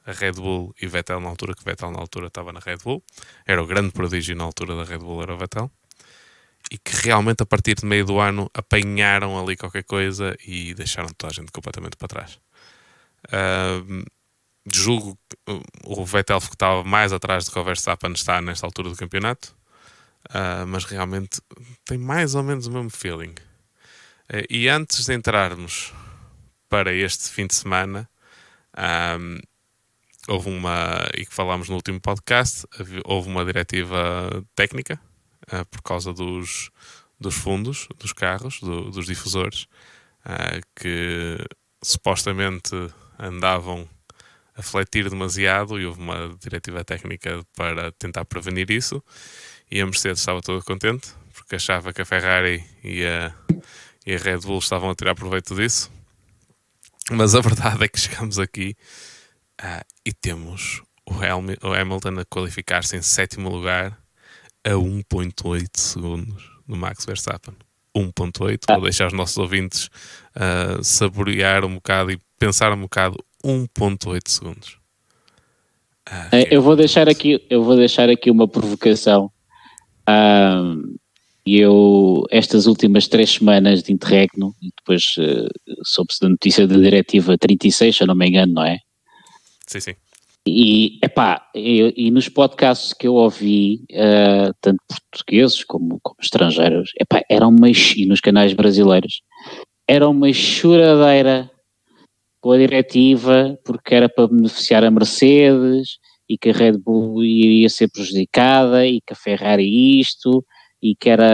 [0.05, 3.03] a Red Bull e Vettel na altura, que Vettel na altura estava na Red Bull,
[3.45, 5.71] era o grande prodígio na altura da Red Bull, era o Vettel,
[6.71, 11.09] e que realmente a partir de meio do ano apanharam ali qualquer coisa e deixaram
[11.09, 12.39] toda a gente completamente para trás.
[13.27, 14.05] Uh,
[14.71, 18.95] julgo que o Vettel estava mais atrás do que o Verstappen está nesta altura do
[18.95, 19.55] campeonato,
[20.29, 21.41] uh, mas realmente
[21.83, 23.33] tem mais ou menos o mesmo feeling.
[24.31, 25.93] Uh, e antes de entrarmos
[26.67, 28.09] para este fim de semana,
[29.19, 29.39] um,
[30.27, 32.65] houve uma, e que falámos no último podcast,
[33.03, 34.99] houve uma diretiva técnica
[35.51, 36.71] uh, por causa dos,
[37.19, 39.67] dos fundos dos carros, do, dos difusores,
[40.25, 41.37] uh, que
[41.81, 42.75] supostamente
[43.19, 43.87] andavam
[44.55, 49.03] a fletir demasiado e houve uma diretiva técnica para tentar prevenir isso.
[49.69, 53.33] E a Mercedes estava toda contente porque achava que a Ferrari e a,
[54.05, 55.91] e a Red Bull estavam a tirar proveito disso.
[57.11, 58.75] Mas a verdade é que chegamos aqui
[59.61, 63.97] Uh, e temos o, Hamilton a qualificar-se em sétimo lugar
[64.63, 67.55] a 1.8 segundos do Max Verstappen.
[67.95, 68.73] 1.8, ah.
[68.73, 69.89] vou deixar os nossos ouvintes
[70.35, 74.77] uh, saborear um bocado e pensar um bocado 1.8 segundos.
[76.07, 79.31] Ah, eu vou deixar aqui, eu vou deixar aqui uma provocação.
[80.07, 80.95] Um,
[81.45, 85.47] eu, estas últimas três semanas de interregno, e depois uh,
[85.83, 88.79] soube-se da notícia da diretiva 36, se eu não me engano, não é?
[89.67, 89.95] Sim, sim.
[90.47, 94.79] E, epá, e, e nos podcasts que eu ouvi, uh, tanto
[95.11, 99.21] portugueses como, como estrangeiros, epá, eram uma, e nos canais brasileiros,
[99.87, 101.49] era uma choradeira
[102.39, 105.97] com a diretiva, porque era para beneficiar a Mercedes,
[106.29, 110.45] e que a Red Bull iria ser prejudicada, e que a Ferrari isto,
[110.79, 111.25] e que era,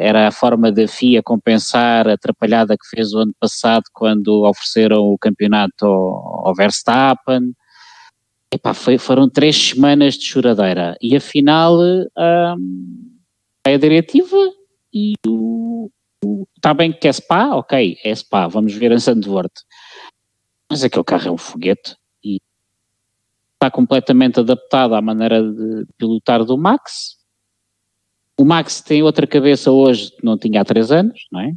[0.00, 5.00] era a forma da FIA compensar a atrapalhada que fez o ano passado quando ofereceram
[5.00, 7.52] o campeonato ao, ao Verstappen,
[8.54, 13.18] Epá, foi, foram três semanas de choradeira e afinal hum,
[13.66, 14.36] é a diretiva
[14.92, 15.90] e o,
[16.56, 19.50] está bem que é SPA, ok, é SPA, vamos ver em Sandvort.
[20.70, 22.38] Mas aquele carro é um foguete e
[23.54, 27.18] está completamente adaptado à maneira de pilotar do Max.
[28.38, 31.52] O Max tem outra cabeça hoje que não tinha há três anos, não é?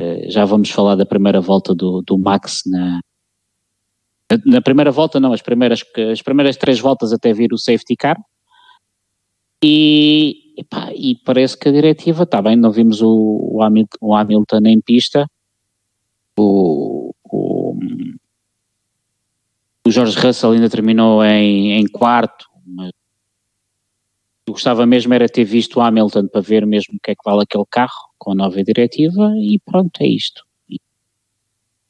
[0.00, 3.00] Eh, já vamos falar da primeira volta do, do Max na,
[4.44, 8.18] na primeira volta não, as primeiras, as primeiras três voltas até vir o safety car,
[9.62, 14.60] E, epá, e parece que a diretiva, está bem, não vimos o, Hamilton, o Hamilton
[14.66, 15.26] em pista,
[16.38, 17.78] o, o,
[19.86, 22.90] o Jorge Russell ainda terminou em, em quarto, mas
[24.46, 27.24] eu gostava mesmo era ter visto o Hamilton para ver mesmo o que é que
[27.24, 30.45] vale aquele carro com a nova diretiva e pronto, é isto.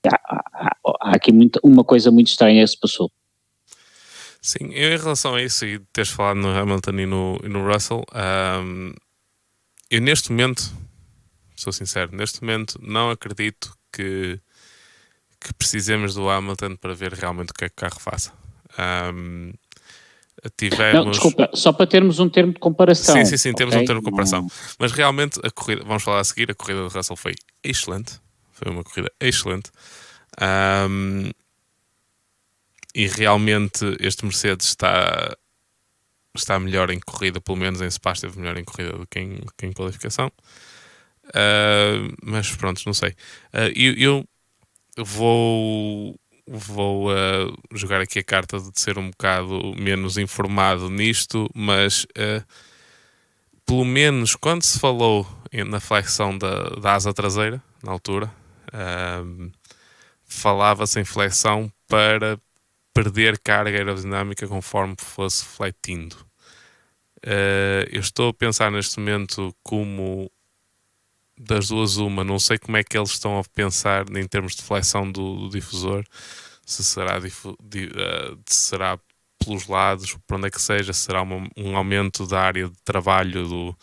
[0.05, 3.11] Há, há, há, aqui muita, uma coisa muito estranha que se passou.
[4.41, 7.67] Sim, eu em relação a isso e teres falado no Hamilton e no, e no
[7.67, 8.05] Russell,
[8.63, 8.93] um,
[9.91, 10.73] eu neste momento,
[11.57, 14.39] sou sincero, neste momento não acredito que,
[15.41, 18.33] que precisemos do Hamilton para ver realmente o que é que o carro faça.
[19.13, 19.53] Um,
[20.57, 21.05] tivemos...
[21.05, 23.17] Não, desculpa, só para termos um termo de comparação.
[23.17, 23.83] Sim, sim, sim, temos okay?
[23.83, 24.47] um termo de comparação.
[24.79, 28.21] Mas realmente a corrida, vamos falar a seguir, a corrida do Russell foi excelente.
[28.57, 29.71] Foi uma corrida excelente.
[30.41, 31.31] Um,
[32.95, 35.37] e realmente este Mercedes está,
[36.35, 39.39] está melhor em corrida, pelo menos em Spa esteve melhor em corrida do que em,
[39.57, 40.33] que em qualificação.
[41.27, 43.11] Uh, mas pronto, não sei.
[43.53, 44.25] Uh, eu,
[44.97, 51.51] eu, vou, vou uh, jogar aqui a carta de ser um bocado menos informado nisto,
[51.55, 52.07] mas
[53.67, 55.27] pelo menos quando se falou
[55.67, 58.33] na flexão da, da asa traseira, na altura,
[60.25, 62.39] falava-se em flexão para
[62.93, 66.17] perder carga aerodinâmica conforme fosse fletindo.
[67.19, 70.31] Uh, eu estou a pensar neste momento como
[71.39, 74.63] das duas uma, não sei como é que eles estão a pensar em termos de
[74.63, 76.05] flexão do, do difusor,
[76.65, 78.99] se será, difu, di, uh, será
[79.45, 83.47] pelos lados, por onde é que seja, será uma, um aumento da área de trabalho
[83.47, 83.77] do,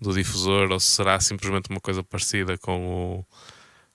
[0.00, 3.26] do difusor ou se será simplesmente uma coisa parecida com o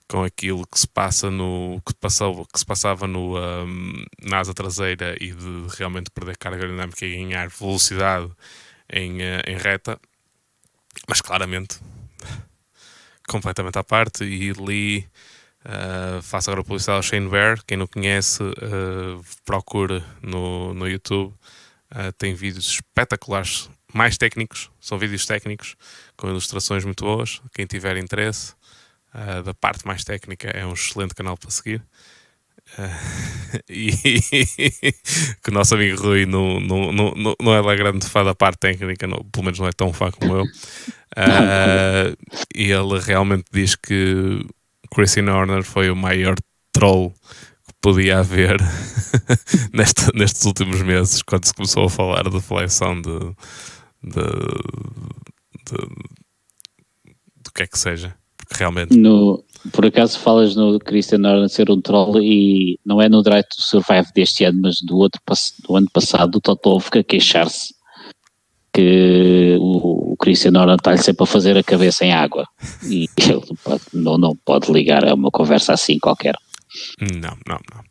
[0.08, 4.54] com aquilo que se passa no que, passou, que se passava no, um, na asa
[4.54, 8.32] traseira e de realmente perder carga aerodinâmica e ganhar velocidade
[8.92, 10.00] em, uh, em reta,
[11.08, 11.80] mas claramente
[13.28, 15.08] completamente à parte e li
[15.66, 21.34] uh, faço agora publicidade ao Shane Bear, quem não conhece uh, procure no, no YouTube.
[21.92, 25.76] Uh, tem vídeos espetaculares mais técnicos, são vídeos técnicos
[26.18, 28.54] com ilustrações muito boas, quem tiver interesse
[29.16, 31.82] uh, da parte mais técnica é um excelente canal para seguir.
[32.78, 33.92] Uh, e
[35.42, 38.60] que o nosso amigo Rui não, não, não, não é lá grande fã da parte
[38.60, 40.44] técnica, não, pelo menos não é tão fã como eu.
[40.44, 42.16] Uh,
[42.54, 44.46] e ele realmente diz que
[44.94, 46.36] Christian Horner foi o maior
[46.74, 48.58] troll que podia haver
[49.74, 53.20] neste, nestes últimos meses, quando se começou a falar de flexão de,
[54.04, 54.22] de,
[55.64, 55.88] de, de,
[57.44, 58.16] do que é que seja
[58.52, 58.96] realmente.
[58.96, 63.46] No, por acaso falas no Christian Horner ser um troll e não é no Drive
[63.46, 65.22] to Survive deste ano, mas do outro
[65.68, 67.74] do ano passado, o Totó fica a queixar-se
[68.74, 72.46] que o, o Christian Horner está-lhe sempre a fazer a cabeça em água
[72.84, 76.36] e ele pode, não, não pode ligar a uma conversa assim qualquer.
[77.00, 77.84] Não, não, não.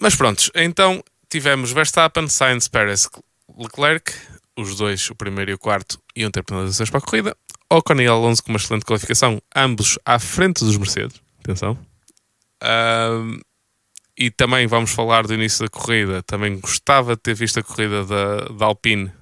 [0.00, 3.08] Mas pronto, então tivemos Verstappen, Sainz, Perez,
[3.56, 4.12] Leclerc,
[4.56, 7.36] os dois, o primeiro e o quarto, iam ter penalizações para a corrida.
[7.70, 11.20] Ocon e Alonso com uma excelente qualificação, ambos à frente dos Mercedes.
[11.40, 11.78] Atenção.
[12.62, 13.40] Uh,
[14.16, 16.22] e também vamos falar do início da corrida.
[16.22, 19.12] Também gostava de ter visto a corrida da, da Alpine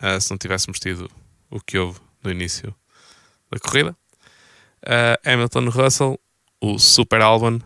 [0.00, 1.10] uh, se não tivéssemos tido
[1.50, 2.74] o que houve no início
[3.50, 3.96] da corrida.
[4.84, 6.20] Uh, Hamilton Russell,
[6.60, 7.60] o Super Albon,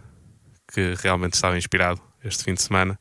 [0.72, 2.98] que realmente estava inspirado este fim de semana.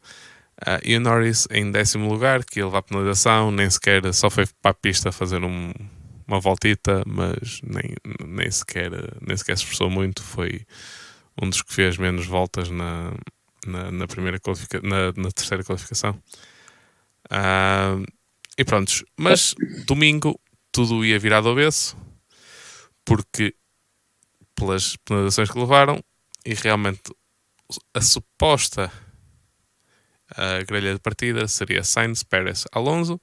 [0.61, 4.29] Uh, e o Norris em décimo lugar, que ele vai à penalização, nem sequer só
[4.29, 5.71] foi para a pista fazer um,
[6.27, 7.95] uma voltita, mas nem,
[8.25, 10.23] nem, sequer, nem sequer se esforçou muito.
[10.23, 10.65] Foi
[11.41, 13.13] um dos que fez menos voltas na,
[13.65, 16.11] na, na primeira qualifica na, na, terceira qualificação.
[17.25, 18.05] Uh,
[18.57, 19.55] e pronto, mas
[19.85, 20.39] domingo
[20.71, 21.97] tudo ia virar do avesso,
[23.03, 23.55] porque
[24.55, 26.01] pelas penalizações que levaram
[26.45, 27.01] e realmente
[27.93, 28.91] a suposta
[30.35, 33.21] a grelha de partida seria Sainz, Pérez, Alonso,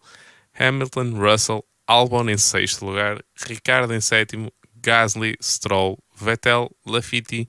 [0.58, 7.48] Hamilton, Russell, Albon em sexto lugar, Ricardo em sétimo, Gasly, Stroll, Vettel, Lafitti,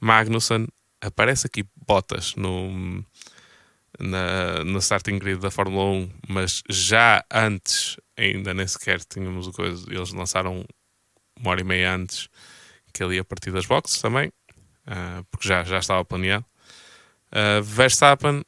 [0.00, 0.66] Magnussen,
[1.00, 3.04] aparece aqui Bottas no,
[3.98, 9.52] na, na starting grid da Fórmula 1, mas já antes, ainda nem sequer tínhamos o
[9.52, 10.64] coisa, eles lançaram
[11.38, 12.28] uma hora e meia antes
[12.92, 16.44] que ele ia partir das boxes também, uh, porque já, já estava planeado.
[17.30, 18.42] Uh, Verstappen,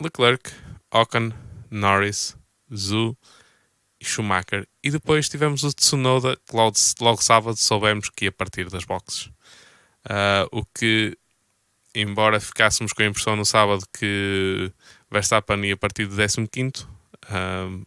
[0.00, 0.50] Leclerc,
[0.90, 1.30] Ocon,
[1.70, 2.36] Norris,
[2.74, 3.16] Zhu,
[4.04, 4.66] Schumacher.
[4.82, 9.26] E depois tivemos o Tsunoda, que logo, logo sábado soubemos que ia partir das boxes.
[10.06, 11.16] Uh, o que,
[11.94, 14.70] embora ficássemos com a impressão no sábado que
[15.10, 17.86] Verstappen ia partir do 15, uh,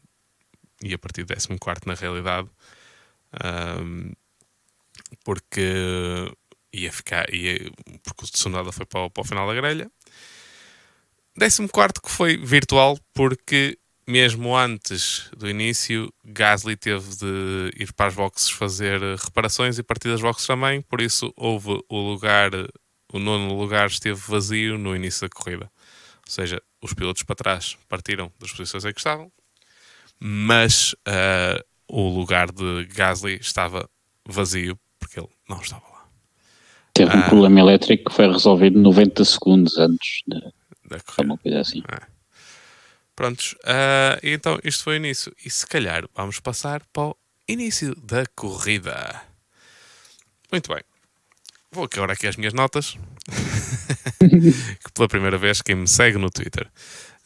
[0.81, 2.49] e a partir de 14 na realidade,
[3.81, 4.11] um,
[5.23, 6.31] porque
[6.73, 7.71] ia ficar, ia,
[8.03, 9.91] porque o Tsunoda foi para, para o final da grelha.
[11.39, 11.67] 14
[12.03, 13.77] que foi virtual, porque
[14.07, 20.07] mesmo antes do início, Gasly teve de ir para as boxes fazer reparações e partir
[20.07, 22.51] das boxes também, por isso houve o lugar,
[23.11, 25.69] o nono lugar esteve vazio no início da corrida.
[26.25, 29.29] Ou seja, os pilotos para trás partiram das posições em que estavam,
[30.19, 33.89] mas uh, o lugar de Gasly estava
[34.25, 36.05] vazio porque ele não estava lá.
[36.93, 40.39] Teve um uh, problema elétrico que foi resolvido 90 segundos antes de,
[40.89, 41.23] da corrida.
[41.23, 41.83] Uma coisa assim.
[43.17, 45.33] Prontos, uh, então isto foi o início.
[45.43, 47.17] E se calhar vamos passar para o
[47.49, 49.23] início da corrida.
[50.51, 50.83] Muito bem.
[51.71, 52.95] Vou agora aqui as minhas notas.
[54.19, 56.69] que pela primeira vez quem me segue no Twitter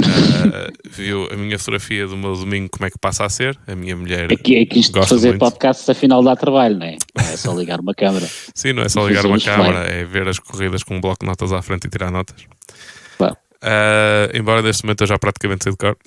[0.02, 3.58] uh, viu a minha fotografia do meu domingo como é que passa a ser.
[3.68, 4.32] A minha mulher.
[4.32, 5.39] É que, é que isto de fazer muito.
[5.39, 6.98] podcast afinal dá trabalho, não é?
[7.16, 8.28] Não é só ligar uma câmera.
[8.56, 11.28] Sim, não é só ligar uma câmera, é ver as corridas com um bloco de
[11.28, 12.46] notas à frente e tirar notas.
[13.64, 15.97] Uh, embora neste momento eu já praticamente sei de cor.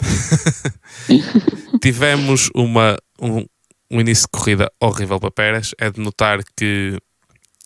[1.80, 3.44] Tivemos uma, um,
[3.90, 5.70] um, início de corrida horrível para Pérez.
[5.78, 6.98] É de notar que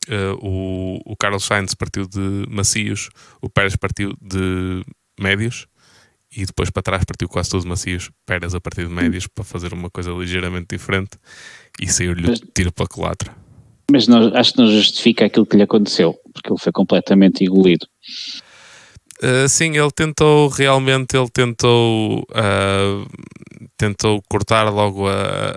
[0.09, 3.09] uh, o, o Carlos Sainz partiu de macios,
[3.41, 4.85] o Pérez partiu de
[5.19, 5.67] médios
[6.37, 8.11] e depois para trás partiu quase todos macios.
[8.27, 11.17] Pérez a partir de médios para fazer uma coisa ligeiramente diferente
[11.81, 13.35] e saiu-lhe o tiro para a culatra.
[13.91, 17.87] Mas não, acho que não justifica aquilo que lhe aconteceu, porque ele foi completamente engolido.
[19.23, 23.07] Uh, sim, ele tentou realmente, ele tentou, uh,
[23.77, 25.57] tentou cortar logo a,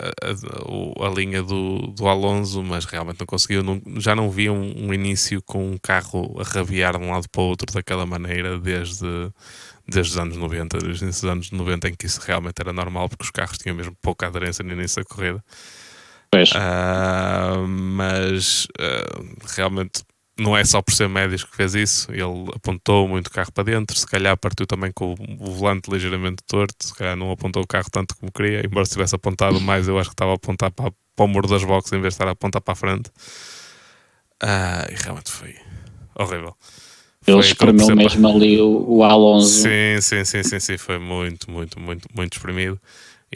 [0.00, 3.64] a, a, a, linha do, do Alonso, mas realmente não conseguiu.
[3.64, 7.28] Não, já não vi um, um, início com um carro a rabiar de um lado
[7.30, 9.06] para o outro daquela maneira desde,
[9.88, 13.24] desde os anos 90, desde os anos 90 em que isso realmente era normal, porque
[13.24, 15.44] os carros tinham mesmo pouca aderência no início da corrida.
[16.32, 18.66] Uh, mas
[19.56, 20.02] realmente
[20.36, 23.64] não é só por ser médios que fez isso, ele apontou muito o carro para
[23.64, 27.66] dentro, se calhar partiu também com o volante ligeiramente torto, se calhar não apontou o
[27.66, 30.70] carro tanto como queria, embora se tivesse apontado mais, eu acho que estava a apontar
[30.72, 33.10] para, para o muro das boxes em vez de estar a apontar para a frente.
[34.42, 35.54] Ah, e realmente foi
[36.16, 36.56] horrível.
[37.26, 39.62] Ele espremeu mesmo ali o, o Alonso.
[39.62, 42.78] Sim, sim, sim, sim, sim, foi muito, muito, muito, muito espremido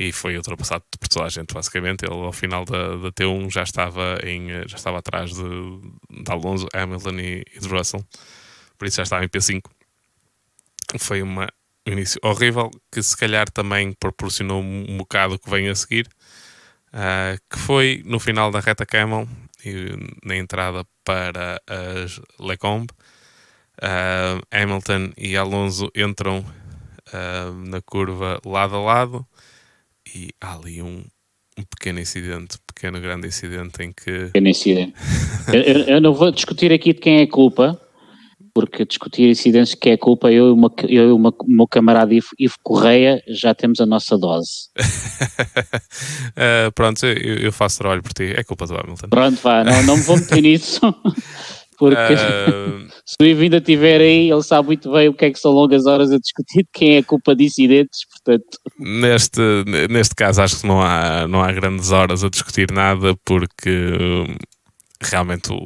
[0.01, 2.05] e foi ultrapassado por toda a gente, basicamente.
[2.05, 6.69] Ele, ao final da, da T1, já estava, em, já estava atrás de, de Alonso,
[6.73, 8.05] Hamilton e, e de Russell,
[8.79, 9.63] por isso já estava em P5.
[11.01, 11.49] Foi uma,
[11.85, 16.09] um início horrível que, se calhar, também proporcionou um, bocado o que vem a seguir,
[16.93, 19.29] uh, que foi no final da reta Camel
[19.65, 19.89] e
[20.25, 22.93] na entrada para as Lecombe.
[23.83, 29.27] Uh, Hamilton e Alonso entram uh, na curva lado a lado
[30.15, 31.03] e há ali um,
[31.59, 34.27] um pequeno incidente, pequeno grande incidente em que.
[34.27, 34.95] Pequeno incidente.
[35.53, 37.81] eu, eu, não vou discutir aqui de quem é culpa,
[38.55, 42.13] porque discutir incidentes de quem é culpa, eu e, uma, eu uma, o meu camarada
[42.15, 44.69] Ivo, Ivo Correia já temos a nossa dose.
[46.37, 49.09] uh, pronto, eu, eu, faço trabalho por ti, é culpa do Hamilton.
[49.09, 50.81] Pronto, vá, não, não me vou meter nisso.
[51.79, 52.89] porque uh...
[53.07, 55.53] se o Ivo ainda estiver aí, ele sabe muito bem o que é que são
[55.53, 58.59] longas horas a discutir de quem é a culpa de incidentes, portanto...
[58.79, 59.41] Neste,
[59.89, 64.37] neste caso acho que não há, não há grandes horas a discutir nada, porque hum,
[65.01, 65.59] realmente o,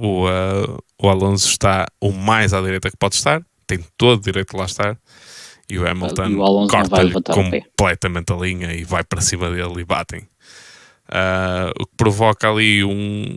[0.00, 4.22] o, uh, o Alonso está o mais à direita que pode estar, tem todo o
[4.22, 4.96] direito de lá estar,
[5.68, 6.36] e o Hamilton
[6.68, 10.20] corta-lhe completamente a linha e vai para cima dele e batem.
[11.08, 13.34] Uh, o que provoca ali um,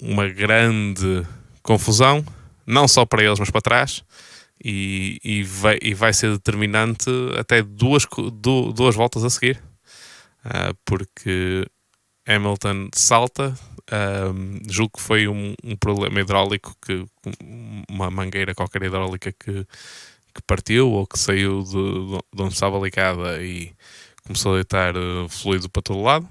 [0.00, 1.22] uma grande
[1.64, 2.24] confusão,
[2.64, 4.04] não só para eles, mas para trás.
[4.62, 8.06] E, e, vai, e vai ser determinante até duas,
[8.72, 9.60] duas voltas a seguir,
[10.46, 11.66] uh, porque
[12.26, 13.54] Hamilton salta.
[13.92, 17.04] Um, ah, julgo que foi um, um, problema hidráulico, que,
[17.90, 19.66] uma mangueira qualquer hidráulica que,
[20.34, 21.72] que partiu ou que saiu de,
[22.34, 23.74] de onde estava ligada e
[24.24, 26.26] começou a deitar uh, fluido para todo lado.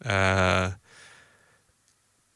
[0.00, 0.72] Uh,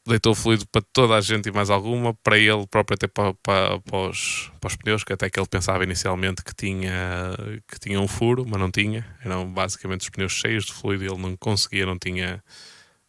[0.05, 3.79] deitou fluido para toda a gente e mais alguma, para ele próprio até para, para,
[3.79, 7.35] para, os, para os pneus, que até que ele pensava inicialmente que tinha,
[7.67, 9.05] que tinha um furo, mas não tinha.
[9.23, 12.43] Eram basicamente os pneus cheios de fluido e ele não conseguia, não tinha,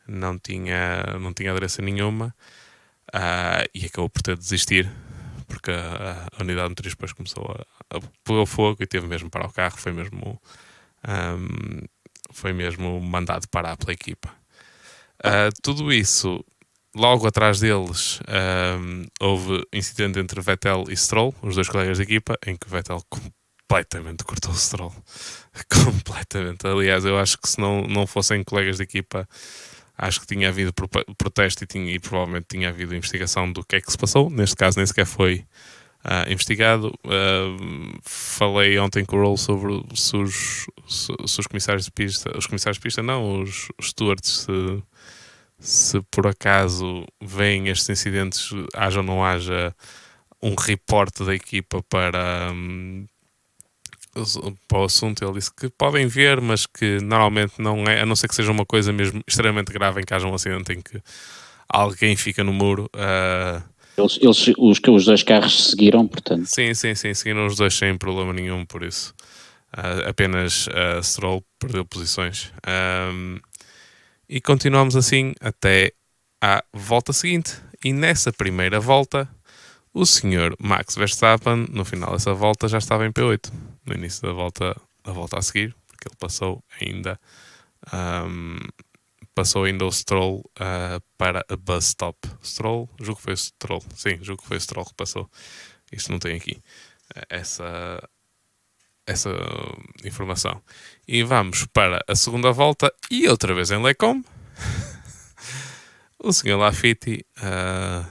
[0.06, 2.34] não tinha, não tinha aderência nenhuma.
[3.14, 4.90] Uh, e acabou por ter de desistir,
[5.46, 9.46] porque a, a unidade motriz depois começou a, a pegar fogo e teve mesmo para
[9.46, 10.40] o carro, foi mesmo,
[11.06, 11.78] um,
[12.32, 14.30] foi mesmo mandado parar pela equipa.
[15.20, 16.42] Uh, tudo isso
[16.94, 18.20] logo atrás deles
[18.80, 23.02] um, houve incidente entre Vettel e Stroll, os dois colegas de equipa, em que Vettel
[23.08, 24.92] completamente cortou o Stroll.
[25.84, 26.66] completamente.
[26.66, 29.28] Aliás, eu acho que se não, não fossem colegas de equipa,
[29.96, 30.72] acho que tinha havido
[31.16, 34.28] protesto e, tinha, e provavelmente tinha havido investigação do que é que se passou.
[34.28, 35.44] Neste caso, nem sequer foi
[36.04, 36.88] uh, investigado.
[37.04, 42.36] Uh, falei ontem com o Roll sobre se os, se, se os, comissários de pista,
[42.36, 44.82] os comissários de pista, não, os, os stewards, se,
[45.62, 49.74] se por acaso vêm estes incidentes, haja ou não haja
[50.42, 52.50] um reporte da equipa para.
[52.52, 53.06] Um,
[54.68, 58.14] para o assunto, ele disse que podem ver, mas que normalmente não é, a não
[58.14, 61.00] ser que seja uma coisa mesmo extremamente grave em que haja um acidente em que
[61.66, 62.90] alguém fica no muro.
[62.94, 63.62] Uh,
[63.96, 66.44] eles, eles, os, os dois carros seguiram, portanto.
[66.44, 69.14] Sim, sim, sim, seguiram os dois sem problema nenhum, por isso.
[69.74, 72.52] Uh, apenas uh, Stroll perdeu posições.
[72.66, 73.38] Um,
[74.32, 75.92] e continuamos assim até
[76.40, 77.60] à volta seguinte.
[77.84, 79.28] E nessa primeira volta,
[79.92, 83.52] o senhor Max Verstappen, no final dessa volta, já estava em P8.
[83.84, 84.74] No início da volta,
[85.04, 87.20] da volta a seguir, porque ele passou ainda.
[87.92, 88.56] Um,
[89.34, 92.16] passou ainda o Stroll uh, para a bus stop.
[92.42, 93.82] Stroll, julgo que foi o Stroll.
[93.94, 95.30] Sim, julgo que foi o Stroll que passou.
[95.92, 96.52] Isto não tem aqui
[97.14, 98.02] uh, essa,
[99.06, 99.30] essa
[100.04, 100.62] informação.
[101.06, 104.22] E vamos para a segunda volta e outra vez em Lecom.
[106.22, 108.06] o senhor Lafitte, uh,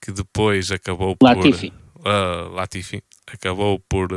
[0.00, 1.36] que depois acabou por.
[1.36, 1.72] Latifi.
[1.96, 4.08] Uh, Latifi acabou por.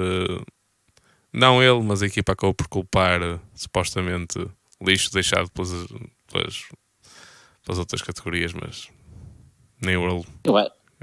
[1.34, 3.22] não ele, mas a equipa acabou por culpar
[3.56, 4.40] supostamente
[4.82, 5.72] lixo deixado pelas,
[6.32, 6.66] pelas,
[7.66, 8.90] pelas outras categorias, mas
[9.82, 10.22] nem o Earl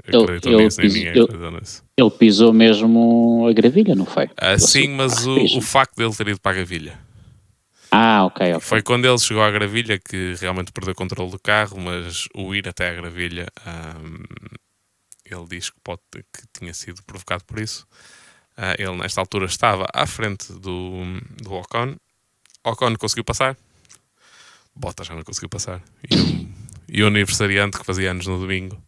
[0.07, 1.83] ele, nisso, nem ninguém acreditou nisso.
[1.97, 4.29] Ele pisou mesmo a gravilha, não foi?
[4.37, 6.99] Ah, sim, mas o, o facto dele ter ido para a gravilha.
[7.91, 8.59] Ah, ok, ok.
[8.61, 12.53] Foi quando ele chegou à gravilha que realmente perdeu o controle do carro, mas o
[12.53, 13.47] ir até a gravilha,
[15.25, 17.85] ele diz que, pode, que tinha sido provocado por isso.
[18.57, 21.03] Uh, ele, nesta altura, estava à frente do,
[21.41, 21.95] do Ocon.
[22.63, 23.55] Ocon conseguiu passar,
[24.75, 25.81] Bottas já não conseguiu passar.
[26.09, 26.49] E o,
[26.89, 28.81] e o aniversariante que fazia anos no domingo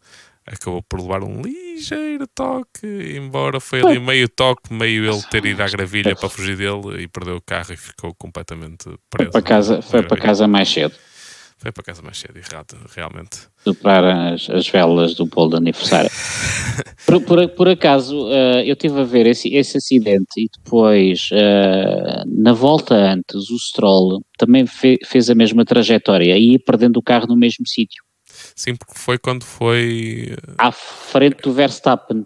[0.51, 5.61] acabou por levar um ligeiro toque, embora foi ali meio toque, meio ele ter ido
[5.61, 9.31] à gravilha para fugir dele e perdeu o carro e ficou completamente preso.
[9.31, 10.95] Foi para casa, foi para casa mais cedo.
[11.61, 13.37] Foi para casa mais cedo, errado, realmente.
[13.65, 16.09] Superar as, as velas do bolo de aniversário.
[17.05, 22.23] por, por, por, acaso, uh, eu estive a ver esse, esse acidente e depois, uh,
[22.25, 27.03] na volta antes, o Stroll também fe, fez a mesma trajetória e ia perdendo o
[27.03, 28.01] carro no mesmo sítio.
[28.59, 30.33] Sim, porque foi quando foi...
[30.33, 32.25] Eh, à frente do Verstappen.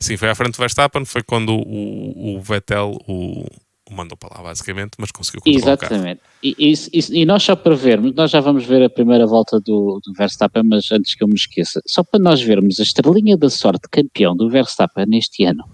[0.00, 3.44] Sim, foi à frente do Verstappen, foi quando o, o Vettel, o,
[3.90, 6.22] mandou para lá, basicamente, mas conseguiu controlar Exatamente.
[6.42, 10.00] E, e, e, nós só para vermos, nós já vamos ver a primeira volta do,
[10.02, 13.50] do Verstappen, mas antes que eu me esqueça, só para nós vermos a estrelinha da
[13.50, 15.64] sorte campeão do Verstappen neste ano,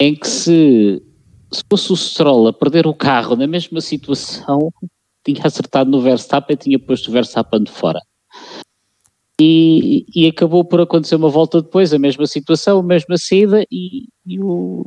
[0.00, 1.02] em que se,
[1.52, 4.72] se fosse o Stroll a perder o carro na mesma situação,
[5.22, 8.00] tinha acertado no Verstappen e tinha posto o Verstappen de fora.
[9.40, 14.08] E, e, acabou por acontecer uma volta depois, a mesma situação, a mesma saída, e,
[14.26, 14.82] e o,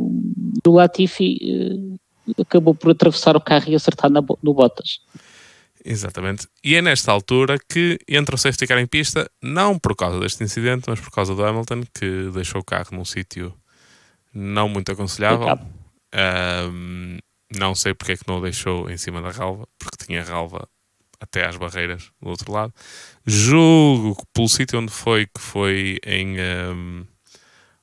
[0.68, 1.38] o, Latifi
[2.28, 5.00] uh, acabou por atravessar o carro e acertar na, no Bottas.
[5.86, 6.48] Exatamente.
[6.64, 10.44] E é nesta altura que entra o safety car em pista, não por causa deste
[10.44, 13.54] incidente, mas por causa do Hamilton, que deixou o carro num sítio
[14.34, 15.58] não muito aconselhável.
[16.14, 17.18] Um,
[17.56, 20.68] não sei porque é que não o deixou em cima da ralva, porque tinha ralva
[21.22, 22.74] até às barreiras do outro lado.
[23.26, 26.36] Julgo que pelo sítio onde foi, que foi em.
[26.40, 27.06] Um,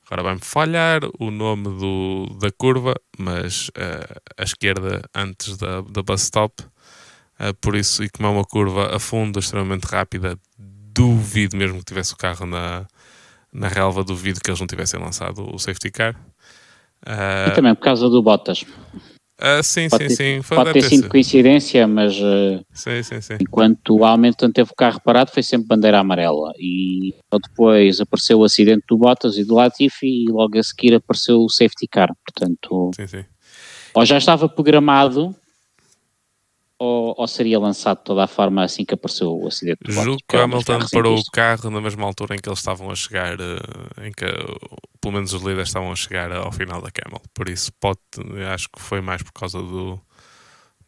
[0.07, 6.03] agora vai-me falhar o nome do, da curva, mas uh, à esquerda antes da, da
[6.03, 6.62] bus stop.
[7.39, 11.84] Uh, por isso, e como é uma curva a fundo, extremamente rápida, duvido mesmo que
[11.84, 12.84] tivesse o carro na,
[13.53, 16.16] na relva, duvido que eles não tivessem lançado o safety car.
[17.07, 18.64] Uh, e também por causa do Bottas.
[19.41, 20.55] Uh, sim, pode sim, ter, sim.
[20.55, 23.36] pode ter sido coincidência, mas uh, sim, sim, sim.
[23.41, 27.14] enquanto o Hamilton teve o carro parado foi sempre bandeira amarela e
[27.47, 31.49] depois apareceu o acidente do Bottas e do Latifi e logo a seguir apareceu o
[31.49, 33.24] safety car, portanto sim, sim.
[33.95, 35.32] ou já estava programado
[36.79, 40.37] ou, ou, seria lançado de toda a forma assim que apareceu o acidente Julgo que
[40.37, 44.05] o Hamilton parou o carro na mesma altura em que eles estavam a chegar, uh,
[44.05, 44.26] em que
[45.01, 47.20] pelo menos os líderes estavam a chegar ao final da Camel.
[47.35, 47.99] Por isso, pode,
[48.53, 50.01] acho que foi mais por causa do,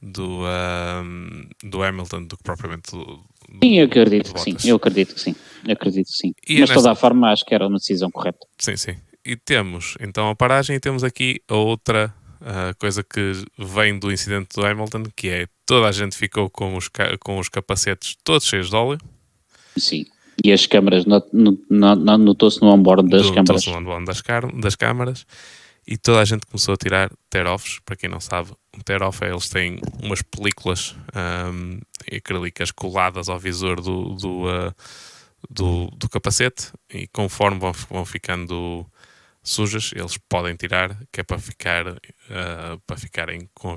[0.00, 4.76] do, um, do Hamilton do que propriamente do, do Sim, eu acredito que sim, eu
[4.76, 5.34] acredito que sim,
[5.66, 6.34] eu acredito que sim.
[6.48, 8.46] E Mas de toda a forma acho que era uma decisão correta.
[8.58, 8.96] Sim, sim.
[9.24, 14.12] E temos então a paragem e temos aqui a outra uh, coisa que vem do
[14.12, 18.46] incidente do Hamilton, que é toda a gente ficou com os, com os capacetes todos
[18.46, 19.00] cheios de óleo.
[19.76, 20.04] Sim.
[20.42, 23.46] E as câmaras, notou-se no onboard das câmaras.
[23.48, 24.22] Notou-se no onboard das,
[24.60, 25.26] das câmaras.
[25.86, 27.78] e toda a gente começou a tirar tear-offs.
[27.84, 30.96] Para quem não sabe, um tear-off é eles têm umas películas
[31.52, 31.78] um,
[32.16, 34.74] acrílicas coladas ao visor do, do, uh,
[35.50, 38.86] do, do, capacete e conforme vão, vão ficando
[39.42, 43.76] sujas, eles podem tirar, que é para, ficar, uh, para ficarem com,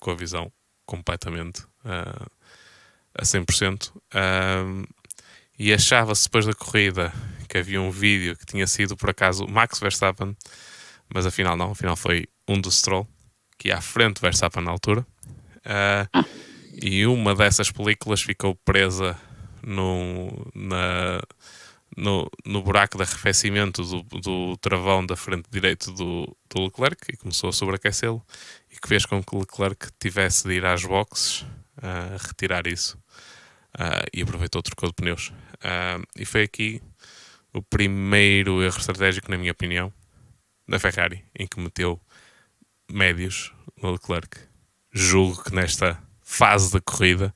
[0.00, 0.52] com a visão
[0.86, 2.26] completamente uh,
[3.14, 3.92] a 100%.
[4.14, 4.84] Um,
[5.58, 7.12] e achava-se depois da corrida
[7.48, 10.36] que havia um vídeo que tinha sido por acaso Max Verstappen,
[11.12, 13.08] mas afinal não, afinal foi um do Stroll,
[13.58, 15.06] que ia à frente Verstappen na altura.
[15.58, 16.24] Uh,
[16.80, 19.18] e uma dessas películas ficou presa
[19.62, 21.20] no, na,
[21.98, 27.16] no, no buraco de arrefecimento do, do travão da frente direito do, do Leclerc e
[27.16, 28.24] começou a sobreaquecê-lo
[28.70, 31.44] e que fez com que o Leclerc tivesse de ir às boxes
[31.82, 32.96] a retirar isso
[33.74, 35.32] uh, e aproveitou, trocou de pneus.
[35.56, 36.80] Uh, e foi aqui
[37.52, 39.92] o primeiro erro estratégico, na minha opinião,
[40.68, 42.00] da Ferrari, em que meteu
[42.88, 44.38] médios no Leclerc.
[44.92, 47.34] Julgo que nesta fase da corrida,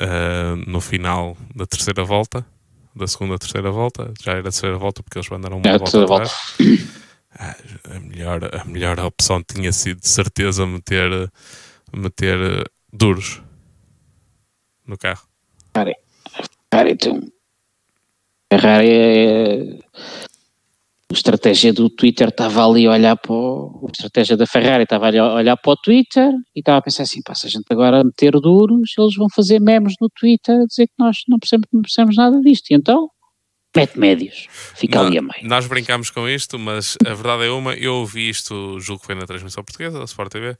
[0.00, 2.46] uh, no final da terceira volta,
[2.94, 6.04] da segunda terceira volta, já era a terceira volta porque eles mandaram uma é, volta
[6.04, 6.32] atrás.
[7.34, 7.56] Ah,
[7.96, 11.32] a, melhor, a melhor opção tinha sido de certeza meter,
[11.90, 13.40] meter duros
[14.86, 15.26] no carro.
[15.72, 15.96] Ferrari,
[16.70, 17.32] Ferrari tem
[18.52, 19.78] Ferrari é...
[21.12, 23.84] A estratégia do Twitter estava ali a olhar para o...
[23.86, 27.02] A estratégia da Ferrari estava ali a olhar para o Twitter e estava a pensar
[27.02, 30.64] assim, pá, se a gente agora meter duros, eles vão fazer memes no Twitter a
[30.64, 32.70] dizer que nós não percebemos, não percebemos nada disto.
[32.70, 33.10] E então,
[33.76, 35.46] mete médios, fica não, ali a meio.
[35.46, 39.14] Nós brincamos com isto, mas a verdade é uma, eu ouvi isto, julgo que foi
[39.14, 40.56] na transmissão portuguesa da Sport TV,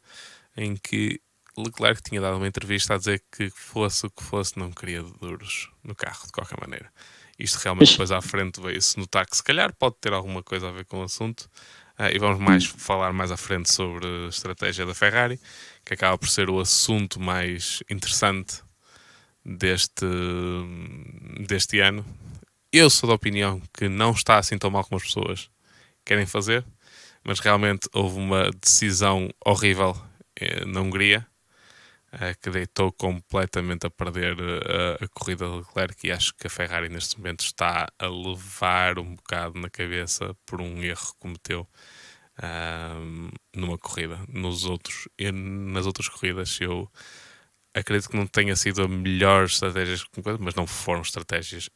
[0.54, 1.18] em que
[1.56, 5.70] Leclerc tinha dado uma entrevista a dizer que fosse o que fosse, não queria duros
[5.82, 6.90] no carro, de qualquer maneira.
[7.42, 10.72] Isto realmente depois à frente veio-se notar que se calhar pode ter alguma coisa a
[10.72, 11.50] ver com o assunto.
[11.98, 15.40] Uh, e vamos mais falar mais à frente sobre a estratégia da Ferrari,
[15.84, 18.62] que acaba por ser o assunto mais interessante
[19.44, 20.06] deste,
[21.46, 22.04] deste ano.
[22.72, 25.50] Eu sou da opinião que não está assim tão mal como as pessoas
[26.04, 26.64] querem fazer,
[27.24, 30.00] mas realmente houve uma decisão horrível
[30.36, 31.26] eh, na Hungria
[32.14, 36.50] uh, que deitou completamente a perder uh, a corrida de Leclerc e acho que a
[36.50, 41.68] Ferrari neste momento está a levar um bocado na cabeça por um erro que cometeu
[42.38, 44.18] uh, numa corrida.
[44.28, 46.90] Nos outros, nas outras corridas eu
[47.74, 49.96] acredito que não tenha sido a melhor estratégia,
[50.40, 51.70] mas não foram estratégias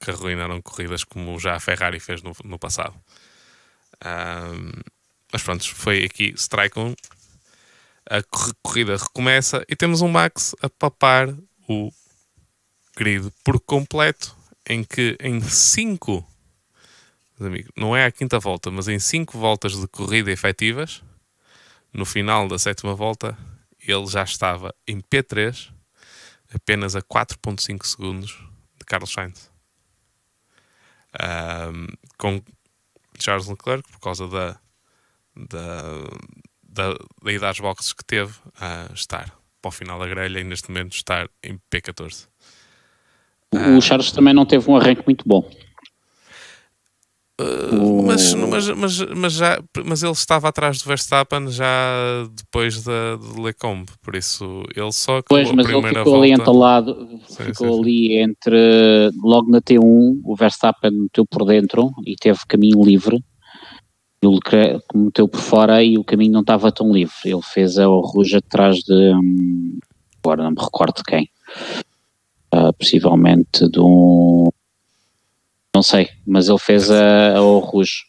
[0.00, 2.94] que arruinaram corridas como já a Ferrari fez no, no passado.
[4.04, 4.72] Um,
[5.32, 6.94] mas pronto, foi aqui strike 1
[8.08, 8.22] a
[8.62, 11.34] corrida recomeça e temos um Max a papar
[11.68, 11.90] o
[12.96, 14.36] grid por completo,
[14.68, 16.26] em que em 5,
[17.76, 21.02] não é a quinta volta, mas em 5 voltas de corrida efetivas,
[21.92, 23.36] no final da sétima volta,
[23.80, 25.72] ele já estava em P3,
[26.54, 28.38] apenas a 4.5 segundos
[28.78, 29.50] de Carlos Sainz.
[31.22, 31.86] Um,
[32.18, 32.42] com
[33.18, 34.58] Charles Leclerc, por causa da,
[35.36, 35.82] da,
[36.74, 36.92] da,
[37.40, 40.92] da às boxes que teve a estar para o final da grelha e neste momento
[40.92, 42.26] estar em P14.
[43.76, 45.48] O Charles também não teve um arranque muito bom.
[47.40, 51.66] Uh, mas, mas, mas, mas, já, mas ele estava atrás do Verstappen já
[52.32, 56.18] depois da de Lecombe, por isso ele só pois, mas ele ficou volta...
[56.20, 58.18] ali entalado, sim, ficou sim, ali sim.
[58.18, 63.20] entre logo na T1, o Verstappen meteu por dentro e teve caminho livre
[64.24, 67.14] e Leclerc meteu por fora e o caminho não estava tão livre.
[67.24, 69.12] Ele fez a Rouge atrás de.
[69.14, 69.78] Hum,
[70.22, 71.30] agora não me recordo de quem.
[72.52, 74.48] Uh, possivelmente de um.
[75.74, 78.04] Não sei, mas ele fez a, a Rouge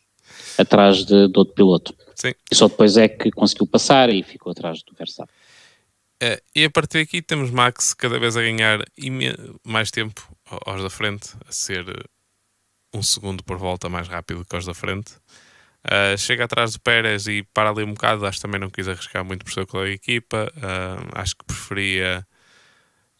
[0.58, 1.96] atrás de, de outro piloto.
[2.16, 2.34] Sim.
[2.50, 5.34] E só depois é que conseguiu passar e ficou atrás do Verstappen.
[6.22, 8.80] É, e a partir daqui temos Max cada vez a ganhar
[9.66, 10.26] mais tempo
[10.66, 11.86] aos da frente, a ser
[12.94, 15.14] um segundo por volta mais rápido que aos da frente.
[15.86, 18.26] Uh, chega atrás do Pérez e para ali um bocado.
[18.26, 20.52] Acho que também não quis arriscar muito por seu colega de equipa.
[20.58, 22.26] Uh, acho que preferia.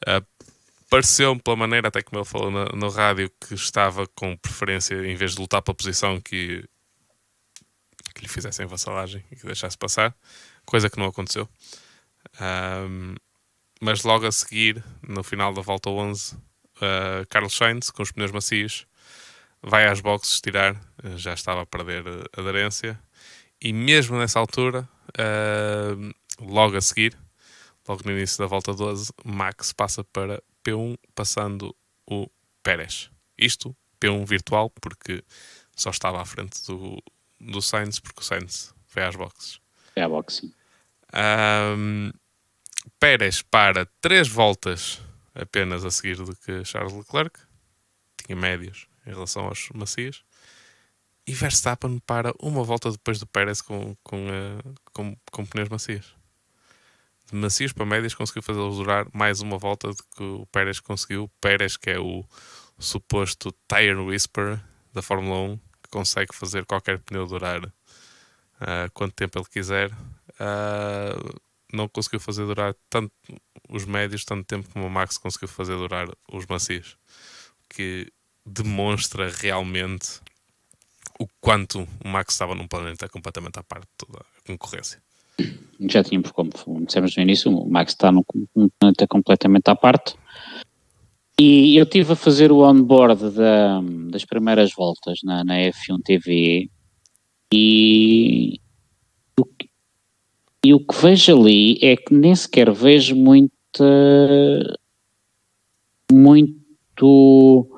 [0.02, 0.26] Uh,
[0.90, 5.16] Pareceu-me, pela maneira, até como ele falou no, no, rádio, que estava com preferência, em
[5.16, 6.64] vez de lutar para a posição, que,
[8.14, 10.16] que lhe fizessem vassalagem e que deixasse passar,
[10.64, 11.50] coisa que não aconteceu.
[13.82, 16.38] mas logo a seguir, no final da volta 11,
[17.30, 18.88] Carlos Sainz, com os pneus macios,
[19.66, 22.04] vai às boxes tirar, eh, já estava a perder
[22.38, 23.00] aderência,
[23.62, 24.88] e mesmo nessa altura,
[25.18, 27.18] uh, logo a seguir,
[27.88, 31.76] logo no início da volta 12, Max passa para P1, passando
[32.06, 32.28] o
[32.64, 33.10] Pérez.
[33.38, 35.24] Isto, P1 virtual, porque
[35.76, 37.02] só estava à frente do,
[37.40, 39.60] do Sainz, porque o Sainz foi às boxes.
[39.94, 40.54] Foi à boxe, sim.
[41.14, 42.12] Um,
[43.00, 45.02] Pérez para 3 voltas
[45.34, 47.40] apenas a seguir do que Charles Leclerc,
[48.26, 50.24] tinha médios em relação aos macios,
[51.28, 56.16] e Verstappen para uma volta depois do Pérez com, com, uh, com, com pneus macios.
[57.32, 61.30] De macios para médios conseguiu fazê-los durar mais uma volta do que o Pérez conseguiu.
[61.42, 62.24] Pérez, que é o
[62.78, 64.62] suposto tire whisperer
[64.94, 69.92] da Fórmula 1, que consegue fazer qualquer pneu durar uh, quanto tempo ele quiser.
[69.92, 71.42] Uh,
[71.74, 73.12] não conseguiu fazer durar tanto
[73.70, 76.96] os médios, tanto tempo como o Max conseguiu fazer durar os macios.
[77.68, 78.12] Que
[78.46, 80.22] demonstra realmente
[81.20, 85.02] o quanto o Max estava num planeta completamente à parte de toda a concorrência.
[85.90, 86.50] Já tínhamos, como
[86.86, 88.24] dissemos no início, o Max está num,
[88.80, 90.16] planeta completamente à parte.
[91.40, 96.70] E eu estive a fazer o onboard da, das primeiras voltas na, na F1 TV
[97.54, 98.60] e
[99.38, 99.70] o, que,
[100.66, 103.52] e o que vejo ali é que nem sequer vejo muita
[106.10, 107.70] muito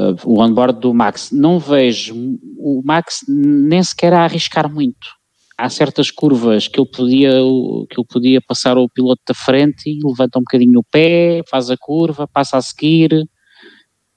[0.00, 1.30] uh, o onboard do Max.
[1.30, 2.14] Não vejo
[2.58, 5.24] o Max nem sequer a arriscar muito
[5.56, 10.00] há certas curvas que ele podia que ele podia passar o piloto da frente e
[10.04, 13.12] levanta um bocadinho o pé, faz a curva, passa a seguir.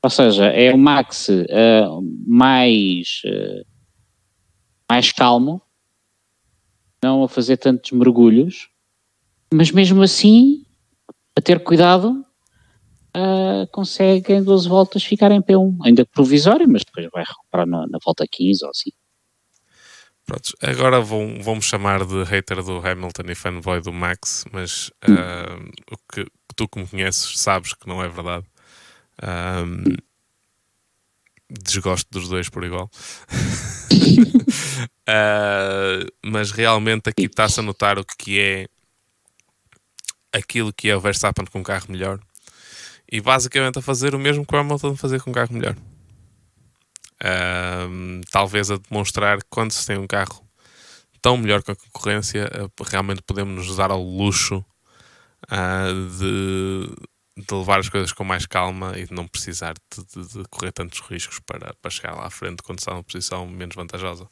[0.01, 3.65] Ou seja, é o Max uh, mais, uh,
[4.89, 5.61] mais calmo,
[7.03, 8.69] não a fazer tantos mergulhos,
[9.53, 10.63] mas mesmo assim,
[11.35, 12.23] a ter cuidado,
[13.17, 17.87] uh, consegue em 12 voltas ficar em P1, ainda provisório, mas depois vai recuperar na,
[17.87, 18.91] na volta 15 ou assim.
[20.25, 25.71] Pronto, agora vão, vão-me chamar de hater do Hamilton e fanboy do Max, mas uh,
[25.91, 28.45] o que tu que me conheces sabes que não é verdade.
[29.23, 29.95] Um,
[31.49, 32.91] desgosto dos dois por igual.
[35.07, 38.67] uh, mas realmente aqui está-se a notar o que é
[40.33, 42.19] aquilo que é o Verstappen com um carro melhor
[43.11, 45.75] e basicamente a fazer o mesmo que o Hamilton fazer com um carro melhor
[48.31, 50.45] talvez a demonstrar que quando se tem um carro
[51.21, 54.63] tão melhor que a concorrência, uh, realmente podemos nos dar ao luxo
[55.51, 60.33] uh, de, de, levar as coisas com mais calma e de não precisar de, de,
[60.33, 63.75] de, correr tantos riscos para, para chegar lá à frente quando está numa posição menos
[63.75, 64.27] vantajosa.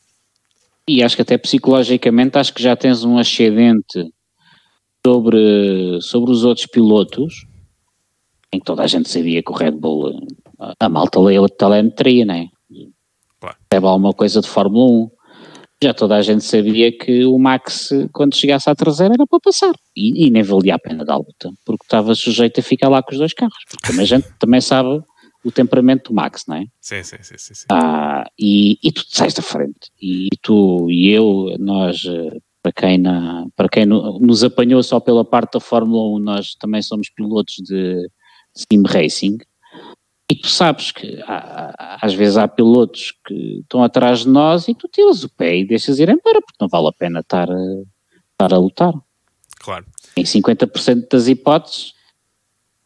[0.88, 4.08] E acho que até psicologicamente acho que já tens um ascendente
[5.06, 7.48] sobre, sobre os outros pilotos
[8.54, 10.14] em que toda a gente sabia que o Red Bull
[10.80, 12.48] a malta lê a telemetria, não é?
[13.40, 13.58] Claro.
[13.72, 15.12] Recebe alguma coisa de Fórmula 1.
[15.84, 19.74] Já toda a gente sabia que o Max, quando chegasse à traseira, era para passar.
[19.96, 23.12] E, e nem valia a pena dar luta, porque estava sujeito a ficar lá com
[23.12, 23.58] os dois carros.
[23.70, 25.04] Porque também a gente também sabe
[25.44, 26.66] o temperamento do Max, não é?
[26.82, 27.38] Sim, sim, sim.
[27.38, 27.66] sim, sim.
[27.70, 29.92] Ah, e, e tu sais da frente.
[30.02, 32.04] E tu e eu, nós,
[32.64, 36.82] para quem, na, para quem nos apanhou só pela parte da Fórmula 1, nós também
[36.82, 38.10] somos pilotos de
[38.56, 39.38] sim racing.
[40.30, 44.74] E tu sabes que há, às vezes há pilotos que estão atrás de nós e
[44.74, 47.48] tu tiras o pé e deixas ir embora, porque não vale a pena estar,
[48.32, 48.94] estar a lutar.
[49.60, 49.86] Claro.
[50.18, 51.94] Em 50% das hipóteses,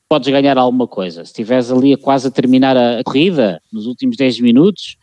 [0.09, 1.23] podes ganhar alguma coisa.
[1.23, 4.97] Se estiveres ali a quase a terminar a, a corrida, nos últimos 10 minutos,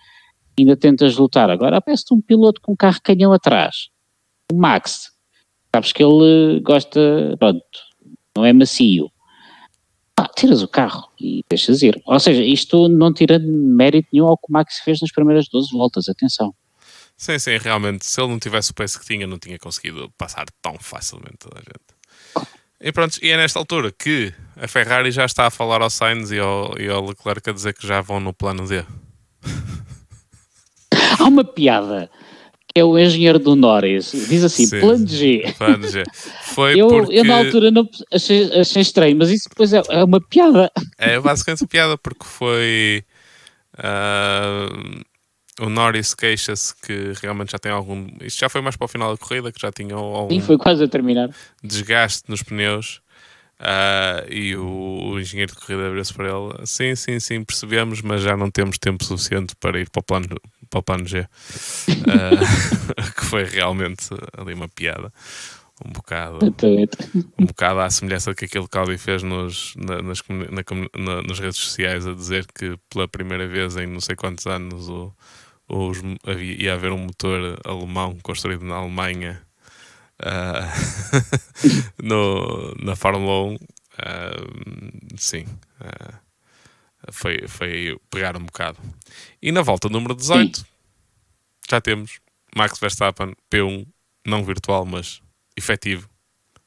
[0.58, 1.48] ainda tentas lutar.
[1.48, 3.88] Agora, aparece-te um piloto com um carro canhão atrás.
[4.52, 5.10] O Max.
[5.74, 7.62] Sabes que ele gosta, pronto,
[8.36, 9.10] não é macio
[10.18, 12.00] ah, tiras o carro e deixas ir.
[12.06, 15.70] Ou seja, isto não tira mérito nenhum ao que o Max fez nas primeiras 12
[15.72, 16.54] voltas, atenção.
[17.16, 20.46] Sim, sim, realmente, se ele não tivesse o peso que tinha, não tinha conseguido passar
[20.60, 21.96] tão facilmente toda a gente.
[22.78, 26.30] E pronto, e é nesta altura que a Ferrari já está a falar ao Sainz
[26.30, 28.84] e ao, e ao Leclerc a dizer que já vão no plano D.
[31.18, 32.10] Há uma piada
[32.80, 34.12] é o engenheiro do Norris.
[34.28, 35.54] Diz assim, Sim, plano G.
[35.58, 36.02] Plano G.
[36.42, 37.18] Foi eu, porque...
[37.18, 40.70] eu na altura não achei, achei estranho, mas isso depois é, é, uma piada.
[40.98, 43.04] É basicamente uma piada, porque foi...
[43.78, 45.04] Uh,
[45.60, 48.06] o Norris queixa-se que realmente já tem algum...
[48.22, 50.28] Isto já foi mais para o final da corrida, que já tinha algum...
[50.28, 51.30] Sim, foi quase a terminar.
[51.62, 53.00] Desgaste nos pneus.
[53.58, 56.66] Uh, e o, o, engenheiro de corrida abriu-se para ele.
[56.66, 60.26] Sim, sim, sim, percebemos, mas já não temos tempo suficiente para ir para o plano,
[60.68, 61.20] para o plano G.
[61.20, 61.26] Uh,
[63.16, 65.12] que foi realmente ali uma piada.
[65.84, 66.38] Um bocado,
[67.38, 71.38] um bocado à semelhança do que aquele que Audi fez nos, na, nas, na, nas
[71.38, 75.12] redes sociais a dizer que pela primeira vez em não sei quantos anos o,
[75.68, 79.45] os, havia, ia haver um motor alemão construído na Alemanha
[80.22, 83.54] uh, no, na Fórmula 1.
[83.54, 83.58] Uh,
[85.16, 85.46] sim,
[85.80, 88.78] uh, foi, foi pegar um bocado.
[89.40, 90.66] E na volta número 18,
[91.70, 92.20] já temos
[92.54, 93.86] Max Verstappen P1,
[94.26, 95.22] não virtual, mas
[95.56, 96.08] efetivo,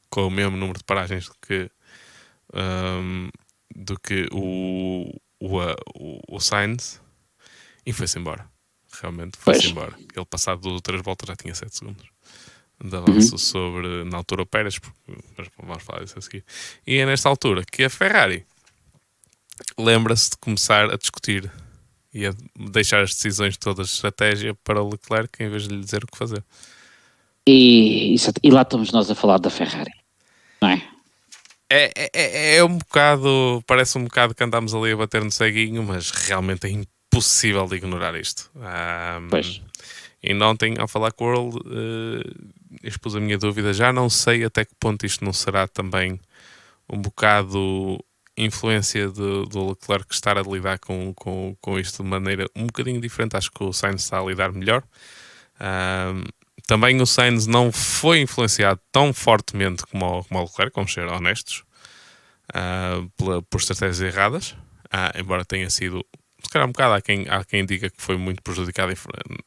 [0.08, 1.70] com o mesmo número de paragens que,
[2.52, 3.28] um,
[3.74, 5.58] do que o, o,
[5.94, 7.00] o, o Sainz
[7.86, 8.50] e foi-se embora.
[9.00, 9.94] Realmente foi-se embora.
[10.16, 12.10] Ele, passado duas ou três voltas, já tinha 7 segundos
[12.82, 13.38] de avanço uhum.
[13.38, 14.78] sobre, na altura, o Pérez,
[15.36, 16.44] mas vamos falar disso a seguir.
[16.86, 18.44] E é nesta altura que a Ferrari
[19.78, 21.50] lembra-se de começar a discutir
[22.12, 22.34] e a
[22.72, 26.06] deixar as decisões todas de estratégia para o Leclerc em vez de lhe dizer o
[26.06, 26.42] que fazer.
[27.46, 29.92] E, e lá estamos nós a falar da Ferrari,
[30.60, 30.82] não é?
[31.72, 35.30] É, é, é, é um bocado, parece um bocado que andamos ali a bater no
[35.30, 38.50] ceguinho, mas realmente é impossível de ignorar isto.
[38.56, 39.62] Um, pois.
[40.22, 42.50] E ontem, ao falar com o World, uh,
[42.82, 43.72] expus a minha dúvida.
[43.72, 46.20] Já não sei até que ponto isto não será também
[46.88, 48.02] um bocado
[48.36, 53.00] influência do, do Leclerc estar a lidar com, com, com isto de maneira um bocadinho
[53.00, 53.36] diferente.
[53.36, 54.82] Acho que o Sainz está a lidar melhor.
[55.60, 56.24] Um,
[56.66, 61.06] também o Sainz não foi influenciado tão fortemente como o, como o Leclerc, vamos ser
[61.06, 61.64] honestos,
[62.50, 64.52] uh, pela, por estratégias erradas,
[64.86, 66.04] uh, embora tenha sido
[66.42, 68.96] se calhar um bocado há quem, há quem diga que foi muito prejudicado em,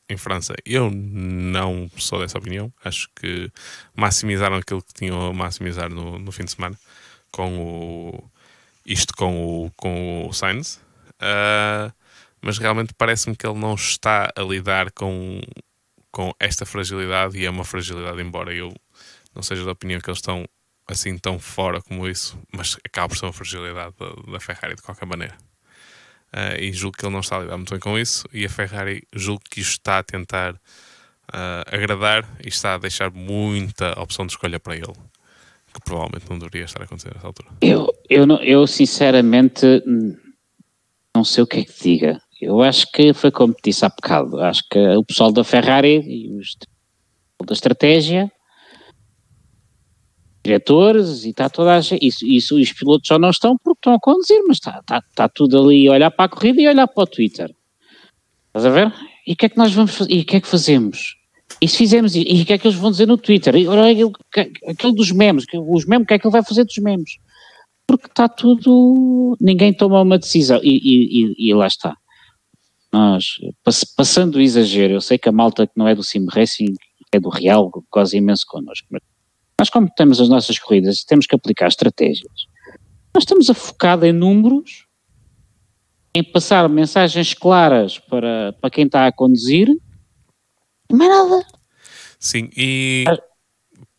[0.09, 0.53] em, França.
[0.65, 2.71] Eu não sou dessa opinião.
[2.83, 3.51] Acho que
[3.95, 6.77] maximizaram aquilo que tinham a maximizar no, no fim de semana
[7.31, 8.31] com o,
[8.85, 10.75] isto com o, com o Sainz.
[11.15, 11.91] Uh,
[12.41, 15.41] mas realmente parece-me que ele não está a lidar com,
[16.11, 18.73] com esta fragilidade e é uma fragilidade, embora eu
[19.33, 20.45] não seja da opinião que eles estão
[20.87, 24.81] assim tão fora como isso, mas acaba por ser uma fragilidade da, da Ferrari de
[24.81, 25.37] qualquer maneira.
[26.33, 28.27] Uh, e julgo que ele não está a lidar muito bem com isso.
[28.33, 33.99] E a Ferrari julgo que está a tentar uh, agradar e está a deixar muita
[34.01, 34.93] opção de escolha para ele,
[35.73, 37.49] que provavelmente não deveria estar a acontecer nessa altura.
[37.61, 39.83] Eu, eu, não, eu sinceramente
[41.15, 42.19] não sei o que é que diga.
[42.41, 44.41] Eu acho que foi como disse há bocado.
[44.41, 46.57] Acho que o pessoal da Ferrari e os
[47.45, 48.31] da estratégia
[50.43, 52.05] diretores e está toda a gente.
[52.05, 55.29] Isso, isso os pilotos só não estão porque estão a conduzir, mas está, está, está
[55.29, 57.55] tudo ali a olhar para a corrida e olhar para o Twitter.
[58.47, 58.93] Estás a ver?
[59.25, 60.11] E o que é que nós vamos fazer?
[60.13, 61.15] E o que é que fazemos?
[61.61, 63.55] E se fizemos, e o que é que eles vão dizer no Twitter?
[63.55, 64.11] E, olha,
[64.67, 67.17] aquele dos memes, os memes, o que é que ele vai fazer dos memes?
[67.87, 69.37] Porque está tudo.
[69.39, 70.59] Ninguém toma uma decisão.
[70.63, 71.95] E, e, e lá está.
[72.91, 73.25] Nós,
[73.95, 76.73] passando o exagero, eu sei que a malta que não é do Sim Racing
[77.11, 79.01] é do Real, quase imenso connosco, mas
[79.63, 82.47] nós, como temos as nossas corridas, temos que aplicar estratégias.
[83.13, 84.85] Nós estamos a focar em números,
[86.13, 89.69] em passar mensagens claras para, para quem está a conduzir,
[90.91, 91.47] não é nada.
[92.19, 93.05] Sim, e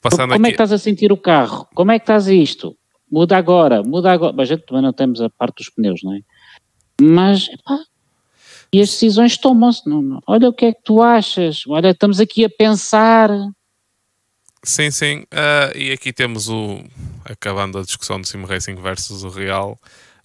[0.02, 0.48] passando Como aqui...
[0.48, 1.66] é que estás a sentir o carro?
[1.74, 2.76] Como é que estás a isto?
[3.10, 4.34] Muda agora, muda agora.
[4.36, 6.20] Mas a gente também não temos a parte dos pneus, não é?
[7.00, 7.78] Mas, epá,
[8.70, 9.82] e as decisões tomam-se.
[10.26, 11.62] Olha o que é que tu achas?
[11.66, 13.30] Olha, estamos aqui a pensar.
[14.64, 15.18] Sim, sim.
[15.32, 16.82] Uh, e aqui temos o.
[17.24, 19.78] Acabando a discussão do Sim Racing versus o Real.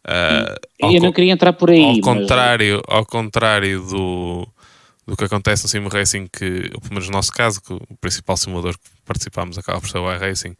[0.05, 1.83] Uh, eu não queria entrar por aí.
[1.83, 2.97] Ao contrário, mas...
[2.97, 4.47] ao contrário do,
[5.05, 8.37] do que acontece no Sim Racing, que, pelo menos no nosso caso, que o principal
[8.37, 10.55] simulador que participámos acaba por ser o iRacing,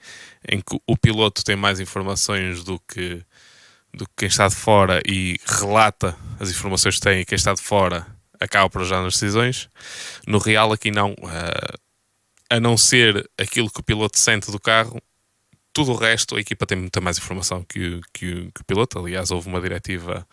[0.47, 3.21] em que o piloto tem mais informações do que,
[3.93, 7.53] do que quem está de fora e relata as informações que tem e quem está
[7.53, 8.05] de fora
[8.39, 9.69] acaba por ajudar nas decisões.
[10.27, 11.11] No Real, aqui não.
[11.13, 11.88] Uh,
[12.49, 15.01] a não ser aquilo que o piloto sente do carro,
[15.71, 18.99] tudo o resto, a equipa tem muita mais informação que, que, que o piloto.
[18.99, 20.27] Aliás, houve uma diretiva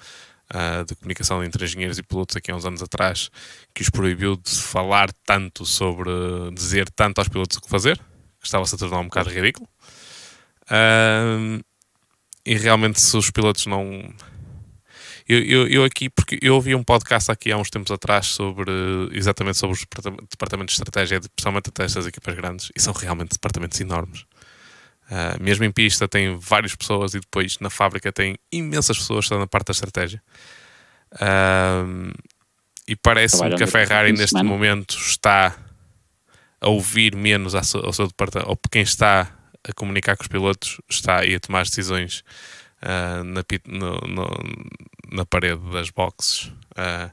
[0.52, 3.30] uh, de comunicação entre engenheiros e pilotos aqui há uns anos atrás
[3.74, 6.10] que os proibiu de falar tanto sobre,
[6.54, 8.00] dizer tanto aos pilotos o que fazer,
[8.42, 9.68] estava-se a tornar um bocado ridículo.
[10.62, 11.62] Uh,
[12.44, 14.08] e realmente, se os pilotos não
[15.28, 18.70] eu, eu, eu, aqui, porque eu ouvi um podcast aqui há uns tempos atrás sobre
[19.12, 19.84] exatamente sobre os
[20.30, 24.24] departamentos de estratégia, principalmente até estas equipas grandes, e são realmente departamentos enormes.
[25.10, 29.26] Uh, mesmo em pista tem várias pessoas e depois na fábrica tem imensas pessoas que
[29.26, 30.22] estão na parte da estratégia.
[31.12, 32.12] Uh,
[32.86, 34.48] e parece-me que a Ferrari neste semana.
[34.48, 35.56] momento está
[36.60, 39.32] a ouvir menos ao seu, ao seu departamento, ou quem está
[39.68, 42.22] a comunicar com os pilotos está aí a tomar decisões
[42.82, 44.26] uh, na, no, no,
[45.12, 47.10] na parede das boxes, uh,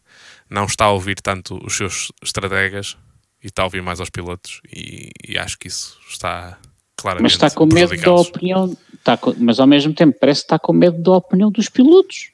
[0.50, 2.98] não está a ouvir tanto os seus estrategas
[3.44, 6.58] e está a ouvir mais aos pilotos e, e acho que isso está
[6.96, 10.46] claramente Mas está com medo da opinião, está com, mas ao mesmo tempo parece que
[10.46, 12.32] está com medo da opinião dos pilotos.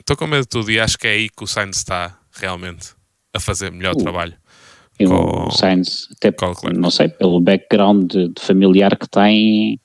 [0.00, 2.90] Estou com medo de tudo e acho que é aí que o Sainz está realmente
[3.32, 4.34] a fazer melhor uh, trabalho.
[4.98, 6.32] Com, o Sainz, até
[6.72, 9.80] não sei, pelo background de, de familiar que tem,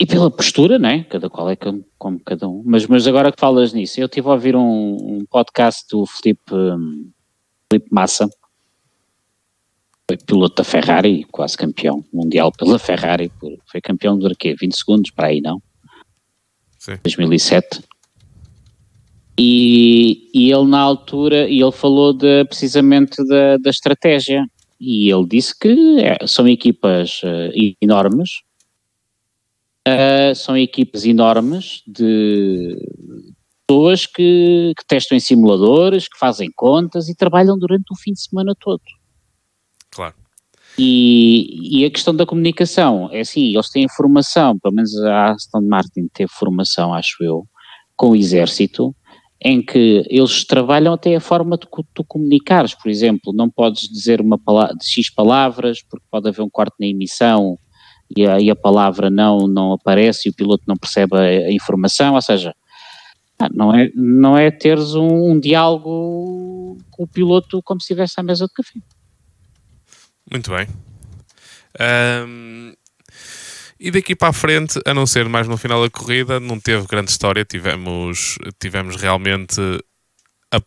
[0.00, 1.04] e pela postura, né?
[1.04, 2.62] Cada qual é como, como cada um.
[2.64, 6.54] Mas, mas agora que falas nisso, eu estive a ouvir um, um podcast do Felipe,
[6.54, 7.10] um,
[7.70, 8.28] Felipe Massa,
[10.08, 13.30] foi piloto da Ferrari, quase campeão mundial pela Ferrari,
[13.66, 14.54] foi campeão do quê?
[14.58, 15.60] 20 segundos para aí, não?
[16.78, 16.96] Sim.
[17.02, 17.82] 2007.
[19.36, 24.46] E, e ele na altura, e ele falou de, precisamente da, da estratégia,
[24.80, 28.42] e ele disse que é, são equipas uh, enormes,
[29.88, 32.76] uh, são equipas enormes de
[33.66, 38.22] pessoas que, que testam em simuladores, que fazem contas e trabalham durante o fim de
[38.22, 38.80] semana todo.
[39.90, 40.14] Claro.
[40.78, 45.62] E, e, a questão da comunicação, é assim, eles têm formação, pelo menos a Aston
[45.62, 47.44] Martin teve formação, acho eu,
[47.96, 48.94] com o exército,
[49.40, 54.20] em que eles trabalham até a forma de tu comunicares, por exemplo, não podes dizer
[54.20, 57.58] uma palavra, de X palavras, porque pode haver um corte na emissão
[58.16, 61.52] e a, e a palavra não, não aparece e o piloto não percebe a, a
[61.52, 62.54] informação, ou seja,
[63.52, 68.22] não é, não é teres um, um diálogo com o piloto como se estivesse à
[68.22, 68.80] mesa de café.
[70.30, 70.66] Muito bem.
[72.26, 72.72] Um,
[73.78, 76.86] e daqui para a frente, a não ser mais no final da corrida, não teve
[76.86, 77.44] grande história.
[77.44, 79.60] Tivemos, tivemos realmente.
[80.52, 80.60] A,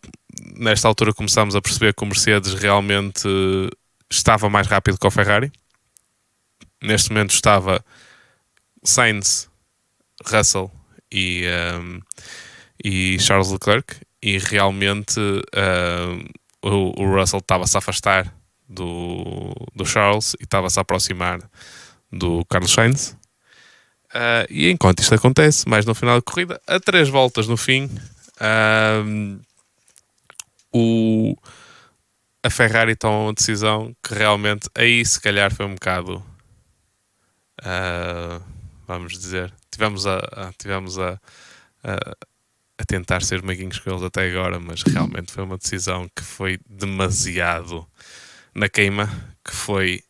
[0.56, 3.28] nesta altura começámos a perceber que o Mercedes realmente
[4.10, 5.52] estava mais rápido que o Ferrari.
[6.82, 7.84] Neste momento estava
[8.82, 9.48] Sainz,
[10.26, 10.70] Russell
[11.10, 11.44] e,
[11.80, 12.00] um,
[12.82, 13.96] e Charles Leclerc.
[14.20, 16.24] E realmente um,
[16.62, 18.32] o, o Russell estava-se a afastar
[18.68, 21.40] do, do Charles e estava-se a aproximar
[22.10, 23.16] do Carlos Sainz.
[24.14, 27.86] Uh, e enquanto isto acontece, mais no final da corrida, a três voltas no fim,
[28.36, 29.40] uh,
[30.72, 31.36] o,
[32.42, 36.22] a Ferrari toma uma decisão que realmente aí se calhar foi um bocado
[37.62, 38.42] uh,
[38.86, 41.20] vamos dizer, tivemos a, a tivemos a,
[41.82, 42.16] a,
[42.78, 46.58] a, tentar ser maguinhos com eles até agora, mas realmente foi uma decisão que foi
[46.68, 47.86] demasiado
[48.54, 49.08] na queima,
[49.44, 50.02] que foi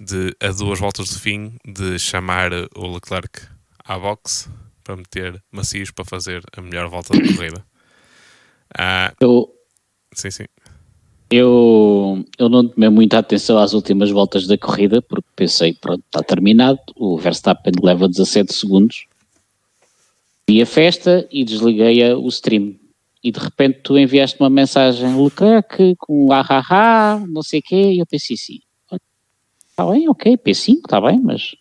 [0.00, 3.46] de a duas voltas do fim de chamar o Leclerc
[3.84, 4.48] à boxe
[4.82, 7.64] para meter macios para fazer a melhor volta da corrida.
[8.76, 9.52] Ah, eu,
[10.14, 10.46] sim, sim.
[11.34, 16.22] Eu, eu não tomei muita atenção às últimas voltas da corrida porque pensei, pronto, está
[16.22, 16.78] terminado.
[16.94, 19.06] O Verstappen leva 17 segundos.
[20.46, 22.74] Vi a festa e desliguei o stream.
[23.24, 27.62] E de repente tu enviaste uma mensagem Leclerc com ah, ah, ah não sei o
[27.62, 28.58] quê, e eu pensei assim,
[29.70, 31.56] Está bem, ok, P5, está bem, mas.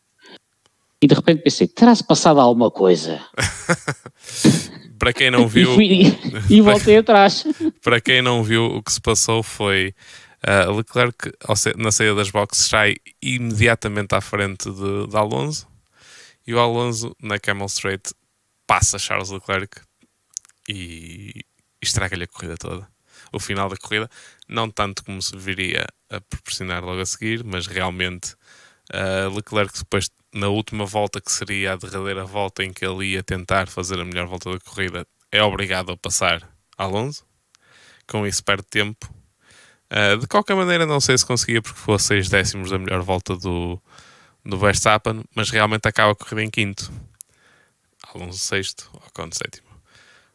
[1.02, 3.22] E de repente pensei, terá-se passado alguma coisa?
[5.02, 5.82] para quem não viu.
[5.82, 7.44] e, voltei atrás.
[7.82, 9.96] Para quem não viu, o que se passou foi.
[10.44, 11.32] Uh, Leclerc,
[11.76, 15.68] na saída das boxes, sai imediatamente à frente de, de Alonso
[16.46, 18.14] e o Alonso, na Camel Straight,
[18.68, 19.82] passa Charles Leclerc
[20.70, 21.46] e
[21.82, 22.88] estraga-lhe a corrida toda.
[23.32, 24.10] O final da corrida,
[24.48, 28.34] não tanto como se viria a proporcionar logo a seguir, mas realmente
[28.94, 33.24] uh, Leclerc depois na última volta que seria a derradeira volta em que ele ia
[33.24, 37.26] tentar fazer a melhor volta da corrida é obrigado a passar Alonso
[38.08, 39.10] com isso perde tempo.
[39.90, 43.36] Uh, de qualquer maneira não sei se conseguia porque foi 6 décimos da melhor volta
[43.36, 43.82] do,
[44.44, 46.92] do Verstappen mas realmente acaba a corrida em quinto.
[48.14, 49.70] Alonso sexto, Ocon sétimo.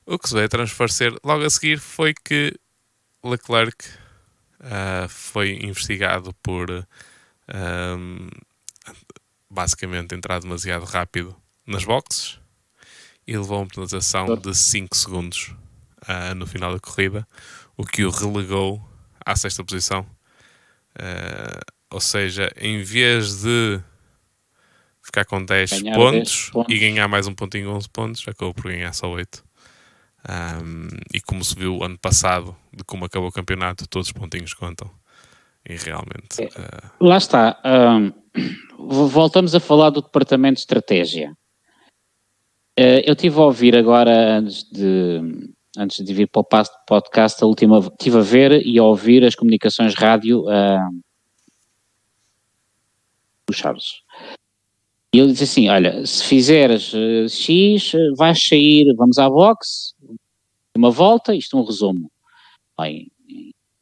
[0.07, 2.55] O que se veio a transparecer logo a seguir foi que
[3.25, 3.77] Leclerc
[4.61, 8.29] uh, foi investigado por um,
[9.51, 11.37] basicamente entrar demasiado rápido
[11.67, 12.39] nas boxes
[13.27, 15.55] e levou uma penalização de 5 segundos
[16.03, 17.27] uh, no final da corrida,
[17.77, 18.81] o que o relegou
[19.25, 20.07] à sexta posição.
[20.95, 23.81] Uh, ou seja, em vez de
[25.03, 28.93] ficar com 10 pontos, pontos, e ganhar mais um pontinho 11 pontos, acabou por ganhar
[28.93, 29.45] só 8.
[30.29, 34.55] Um, e como se viu ano passado, de como acabou o campeonato, todos os pontinhos
[34.55, 34.91] contam.
[35.69, 36.43] E realmente.
[36.43, 37.05] Uh...
[37.05, 37.61] Lá está.
[37.65, 38.13] Um,
[38.79, 41.33] voltamos a falar do departamento de estratégia.
[42.79, 45.21] Uh, eu tive a ouvir agora, antes de,
[45.79, 49.35] antes de vir para o podcast, a última, estive a ver e a ouvir as
[49.35, 51.03] comunicações rádio uh,
[53.47, 54.03] do Charles.
[55.15, 59.95] E ele disse assim: Olha, se fizeres uh, X, vais sair, vamos à box,
[60.77, 62.11] uma volta, isto é um resumo
[62.83, 63.11] em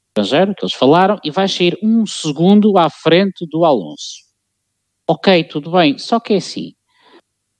[0.08, 4.23] estrangeiro que eles falaram, e vais sair um segundo à frente do Alonso.
[5.06, 6.74] Ok, tudo bem, só que é assim.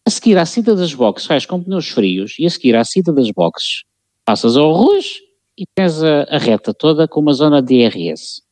[0.06, 3.12] A seguir à saída das boxes, vais com pneus frios, e a seguir à saída
[3.12, 3.84] das boxes,
[4.24, 5.20] passas ao Rouge
[5.56, 8.42] e tens a, a reta toda com uma zona de DRS.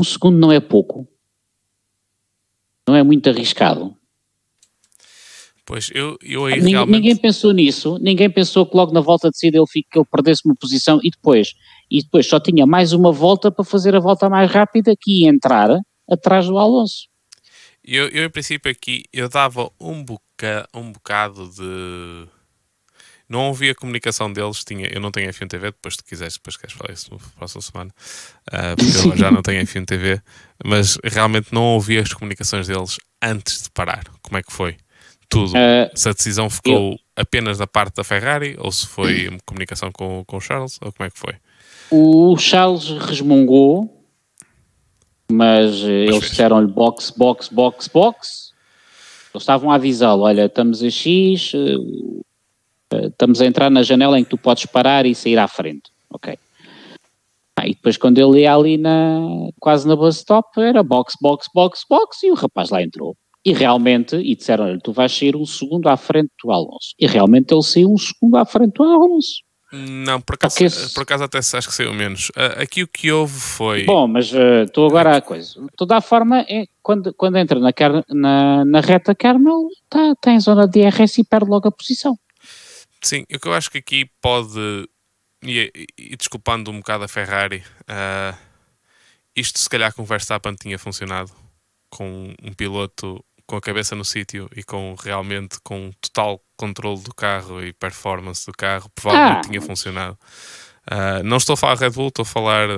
[0.00, 1.08] Um segundo não é pouco.
[2.86, 3.96] Não é muito arriscado.
[5.64, 6.96] Pois, eu, eu aí ninguém, realmente...
[6.96, 10.06] ninguém pensou nisso, ninguém pensou que logo na volta de saída ele, fique, que ele
[10.08, 11.54] perdesse uma posição e depois,
[11.90, 15.28] e depois só tinha mais uma volta para fazer a volta mais rápida que ia
[15.28, 15.76] entrar
[16.08, 17.08] atrás do Alonso.
[17.86, 22.26] Eu, eu em princípio aqui, eu dava um, boca, um bocado de...
[23.28, 26.56] Não ouvi a comunicação deles, tinha, eu não tenho F1 TV, depois se quiseres, depois
[26.56, 27.90] queres falar isso na próxima semana,
[28.48, 30.20] uh, porque eu já não tenho F1 TV,
[30.64, 34.04] mas realmente não ouvi as comunicações deles antes de parar.
[34.22, 34.76] Como é que foi?
[35.28, 35.52] Tudo.
[35.52, 36.98] Uh, se a decisão ficou eu...
[37.16, 41.06] apenas da parte da Ferrari, ou se foi comunicação com, com o Charles, ou como
[41.06, 41.34] é que foi?
[41.90, 43.95] O Charles resmungou,
[45.30, 48.52] mas, mas eles disseram-lhe box, box, box, box.
[49.34, 54.24] Eles estavam a avisá-lo: olha, estamos a X, eh, estamos a entrar na janela em
[54.24, 55.90] que tu podes parar e sair à frente.
[56.10, 56.38] Ok.
[57.58, 59.18] Ah, e depois, quando ele ia ali na,
[59.58, 63.16] quase na bus stop, era box, box, box, box, e o rapaz lá entrou.
[63.44, 66.94] E realmente, e disseram-lhe, tu vais sair um segundo à frente do Alonso.
[66.98, 69.45] E realmente ele saiu um segundo à frente do Alonso.
[69.76, 70.94] Não, por acaso, esse...
[70.94, 72.30] por acaso até acho que saiu menos.
[72.30, 73.84] Uh, aqui o que houve foi.
[73.84, 74.32] Bom, mas
[74.64, 75.60] estou uh, agora a coisa.
[75.60, 77.72] De toda a forma, é, quando, quando entra na,
[78.08, 82.18] na, na reta Carmel, está tá em zona de DRS e perde logo a posição.
[83.02, 84.88] Sim, o que eu acho que aqui pode,
[85.44, 88.36] e, e desculpando um bocado a Ferrari, uh,
[89.34, 91.30] isto se calhar com o Verstappen tinha funcionado,
[91.90, 97.14] com um piloto com a cabeça no sítio e com realmente com total controle do
[97.14, 99.48] carro e performance do carro, provavelmente ah.
[99.48, 100.18] tinha funcionado.
[100.90, 102.68] Uh, não estou a falar Red Bull, estou a falar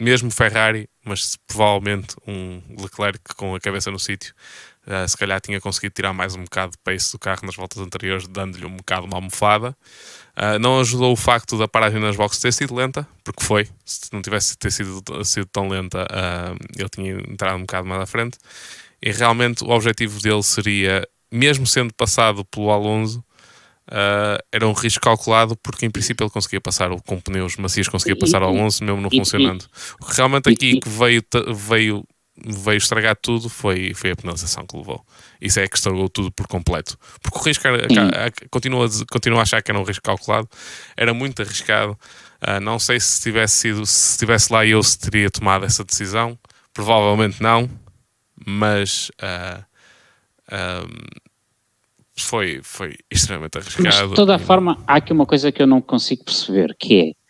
[0.00, 4.34] mesmo Ferrari, mas provavelmente um Leclerc com a cabeça no sítio
[4.86, 7.78] Uh, se calhar tinha conseguido tirar mais um bocado de pace do carro nas voltas
[7.78, 9.76] anteriores, dando-lhe um bocado uma almofada.
[10.36, 13.68] Uh, não ajudou o facto da paragem nas boxes ter sido lenta, porque foi.
[13.84, 18.00] Se não tivesse ter sido, sido tão lenta, uh, ele tinha entrado um bocado mais
[18.00, 18.38] à frente.
[19.02, 23.24] E realmente o objetivo dele seria, mesmo sendo passado pelo Alonso,
[23.90, 28.16] Uh, era um risco calculado porque em princípio ele conseguia passar com pneus macios, conseguia
[28.16, 29.66] passar ao Alonso mesmo não funcionando.
[30.00, 31.20] O que realmente aqui que veio,
[31.52, 32.04] veio
[32.46, 35.04] veio estragar tudo foi, foi a penalização que levou.
[35.40, 36.96] Isso é que estragou tudo por completo.
[37.22, 37.86] Porque o risco era,
[38.50, 40.48] continua, continua a achar que era um risco calculado,
[40.96, 41.98] era muito arriscado.
[42.42, 46.38] Uh, não sei se tivesse sido, se estivesse lá eu se teria tomado essa decisão.
[46.72, 47.68] Provavelmente não,
[48.46, 49.64] mas uh,
[50.52, 51.20] um,
[52.16, 53.88] foi, foi extremamente arriscado.
[53.88, 57.00] Mas de toda a forma, há aqui uma coisa que eu não consigo perceber, que
[57.00, 57.20] é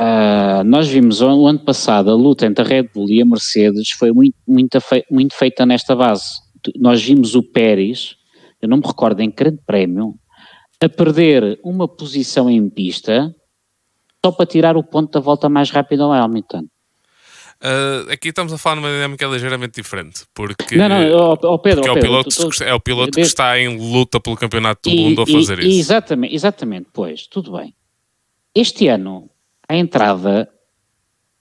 [0.00, 3.90] Uh, nós vimos o ano passado a luta entre a Red Bull e a Mercedes
[3.90, 4.78] foi muito, muito,
[5.10, 6.40] muito feita nesta base.
[6.76, 8.14] Nós vimos o Pérez,
[8.62, 10.14] eu não me recordo em grande prémio,
[10.80, 13.34] a perder uma posição em pista
[14.24, 16.66] só para tirar o ponto da volta mais rápida ao Hamilton.
[17.60, 21.48] Uh, aqui estamos a falar numa dinâmica ligeiramente diferente, porque, não, não, oh, Pedro, porque
[21.48, 24.36] oh, Pedro, é, o piloto, tu, tu, é o piloto que está em luta pelo
[24.36, 25.80] campeonato do e, mundo a fazer e, isso.
[25.80, 27.74] Exatamente, exatamente, pois, tudo bem.
[28.54, 29.28] Este ano
[29.68, 30.48] à entrada,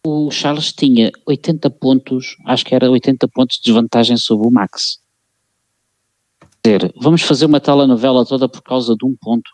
[0.04, 5.00] o Charles tinha 80 pontos, acho que era 80 pontos de desvantagem sobre o Max.
[6.64, 9.50] Quer dizer, vamos fazer uma telenovela toda por causa de um ponto.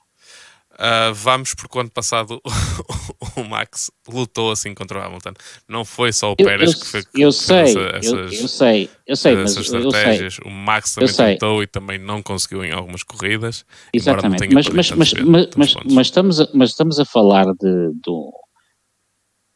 [0.84, 2.42] Uh, vamos, porque o ano passado
[3.38, 5.32] o Max lutou assim contra o Hamilton.
[5.66, 9.16] Não foi só o Pérez eu, que foi eu sei, essas, eu, eu, sei, eu
[9.16, 10.40] sei, mas estratégias.
[10.40, 13.66] O Max também tentou e também não conseguiu em algumas corridas.
[13.94, 15.14] Exatamente, mas, mas, mas,
[15.56, 18.12] mas, mas, estamos a, mas estamos a falar de, de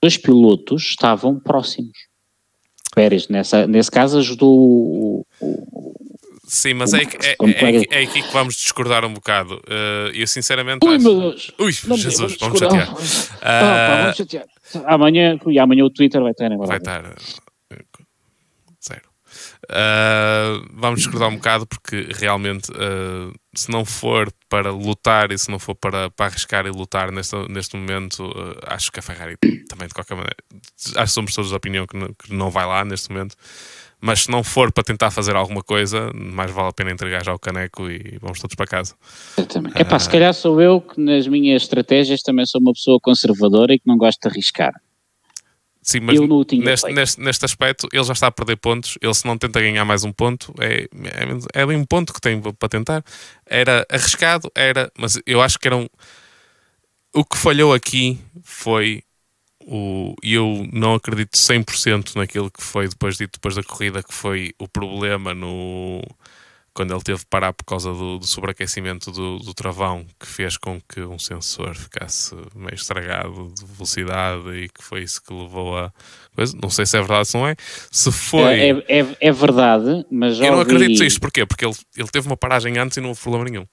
[0.02, 1.98] dois pilotos estavam próximos.
[2.95, 5.26] Pérez, nessa, nesse caso, ajudou o.
[5.41, 6.07] o
[6.48, 9.56] Sim, mas é, é, é, é, aqui que vamos discordar um bocado.
[9.68, 10.86] Uh, eu sinceramente.
[10.88, 11.52] Ui, meu Deus!
[11.60, 12.94] Ui, Jesus, vamos chatear.
[12.94, 12.98] Uh...
[13.41, 14.45] Ah, vamos chatear.
[14.86, 17.15] Amanhã, e amanhã o Twitter vai estar Vai estar.
[18.82, 19.10] Zero.
[19.65, 25.52] Uh, vamos discordar um bocado porque realmente, uh, se não for para lutar e se
[25.52, 29.36] não for para, para arriscar e lutar neste, neste momento, uh, acho que a Ferrari
[29.68, 30.38] também, de qualquer maneira,
[30.95, 33.36] acho que somos todos da opinião que não, que não vai lá neste momento.
[33.99, 37.34] Mas se não for para tentar fazer alguma coisa, mais vale a pena entregar já
[37.34, 38.94] o caneco e vamos todos para casa.
[39.74, 43.74] É pá, se calhar sou eu que nas minhas estratégias também sou uma pessoa conservadora
[43.74, 44.74] e que não gosto de arriscar.
[45.88, 46.19] Sim, mas
[46.52, 48.98] neste, neste, neste, aspecto ele já está a perder pontos.
[49.02, 50.84] Ele, se não tenta ganhar mais um ponto, é,
[51.53, 53.02] é, é um ponto que tem para tentar.
[53.45, 55.88] Era arriscado, era, mas eu acho que era um.
[57.15, 59.02] O que falhou aqui foi
[59.68, 60.15] o.
[60.23, 64.53] E eu não acredito 100% naquilo que foi depois dito depois da corrida, que foi
[64.57, 66.02] o problema no.
[66.73, 70.57] quando ele teve de parar por causa do, do sobreaquecimento do, do, travão, que fez
[70.57, 75.77] com que um sensor ficasse meio estragado de velocidade e que foi isso que levou
[75.77, 75.91] a
[76.34, 76.57] coisa.
[76.61, 77.56] Não sei se é verdade ou não é.
[77.91, 78.41] Se foi.
[78.60, 80.39] É, é, é verdade, mas.
[80.39, 81.45] Eu não acredito nisto, porquê?
[81.45, 83.65] Porque ele, ele teve uma paragem antes e não houve problema nenhum.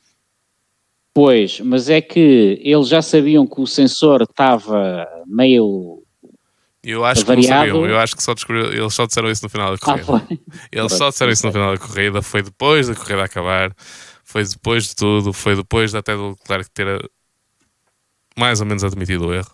[1.15, 6.03] Pois, mas é que eles já sabiam que o sensor estava meio
[6.83, 7.87] eu acho que não sabiam.
[7.87, 10.05] Eu acho que só descobriu, eles só disseram isso no final da Ah, corrida.
[10.05, 10.39] foi.
[10.71, 12.21] eles só disseram isso no final da corrida.
[12.21, 13.75] Foi depois da corrida acabar.
[14.23, 15.33] Foi depois de tudo.
[15.33, 17.09] Foi depois de até do Leclerc ter eh,
[18.37, 19.51] mais ou menos admitido o erro.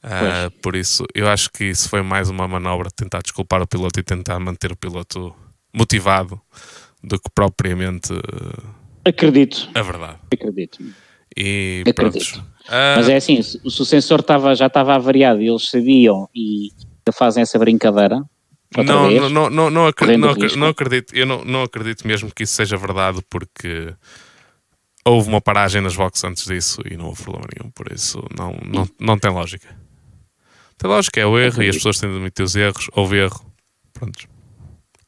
[0.00, 3.66] Ah, por isso, eu acho que isso foi mais uma manobra de tentar desculpar o
[3.66, 5.34] piloto e tentar manter o piloto
[5.74, 6.40] motivado
[7.02, 8.62] do que propriamente eh,
[9.04, 10.18] Acredito, a verdade.
[10.32, 10.78] acredito.
[11.36, 12.32] E Acredito.
[12.32, 12.46] pronto.
[12.68, 16.28] Ah, Mas é assim, se se o sensor estava, já estava avariado e eles sabiam
[16.34, 16.70] e
[17.12, 18.22] fazem essa brincadeira,
[18.76, 20.58] não, vez, não, não, não, acredito, não, risco.
[20.58, 23.94] não acredito, eu não, não acredito mesmo que isso seja verdade porque
[25.04, 28.56] houve uma paragem nas boxes antes disso e não houve problema nenhum, por isso não,
[28.64, 29.68] não, não tem lógica.
[30.78, 31.74] Tem lógica, é o erro e as Acredito.
[31.74, 33.44] pessoas têm de admitir os erros, houve erro,
[33.92, 34.26] pronto.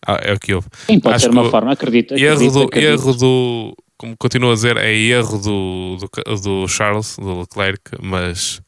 [0.06, 0.68] Ah, é o que houve.
[0.86, 2.14] sim, pode acho ser uma forma, acredito.
[2.14, 2.88] Erro acredito, do, acredito.
[2.92, 8.60] erro do, como continuo a dizer, é erro do, do, do Charles, do Leclerc, mas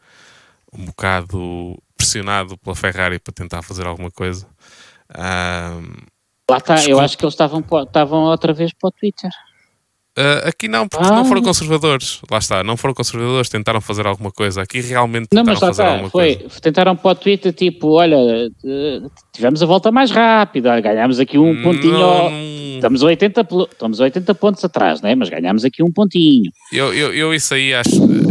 [0.73, 4.47] um bocado pressionado pela Ferrari para tentar fazer alguma coisa.
[5.13, 5.81] Ah,
[6.51, 9.31] Lá está, eu acho que eles estavam outra vez para o Twitter.
[10.19, 11.13] Uh, aqui não, porque Ah.
[11.15, 12.21] não foram conservadores.
[12.29, 14.63] Lá está, não foram conservadores, tentaram fazer alguma coisa.
[14.63, 16.61] Aqui realmente Não, tentaram mas lá fazer está, alguma foi, coisa.
[16.61, 19.01] tentaram para o Twitter, tipo, olha, eh,
[19.33, 22.31] tivemos a volta mais rápida, ganhámos aqui um pontinho, Não-
[22.75, 25.15] estamos, a 80, pelo- estamos a 80 pontos atrás, né?
[25.15, 26.51] mas ganhámos aqui um pontinho.
[26.73, 27.91] eu, eu, eu isso aí acho.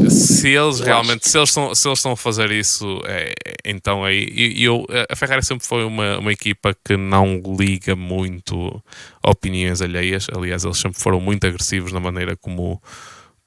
[0.10, 3.34] Se eles Eu realmente, se eles, estão, se eles estão a fazer isso, é,
[3.66, 4.54] então aí.
[4.58, 8.82] Eu, a Ferrari sempre foi uma, uma equipa que não liga muito
[9.30, 10.28] opiniões alheias.
[10.34, 12.82] Aliás, eles sempre foram muito agressivos na maneira como.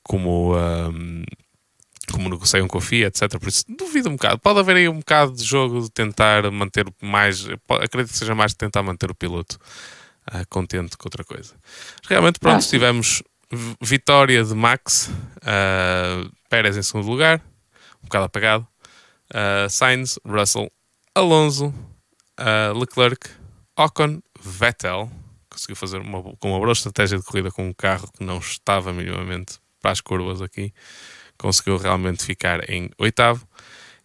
[0.03, 1.25] como um,
[2.13, 3.39] como negociam com a FIA, etc.
[3.39, 4.39] Por isso, duvido um bocado.
[4.41, 7.47] Pode haver aí um bocado de jogo de tentar manter mais.
[7.69, 9.59] Acredito que seja mais de tentar manter o piloto
[10.27, 11.55] ah, contente com outra coisa.
[12.09, 13.23] Realmente, pronto, tivemos
[13.81, 15.11] vitória de Max,
[15.43, 17.41] ah, Pérez em segundo lugar,
[18.03, 18.67] um bocado apagado,
[19.33, 20.71] ah, Sainz, Russell,
[21.15, 21.75] Alonso,
[22.37, 23.29] ah, Leclerc,
[23.77, 25.11] Ocon, Vettel.
[25.51, 28.93] Conseguiu fazer uma, com uma boa estratégia de corrida com um carro que não estava
[28.93, 30.73] minimamente para as curvas aqui
[31.41, 33.47] conseguiu realmente ficar em oitavo.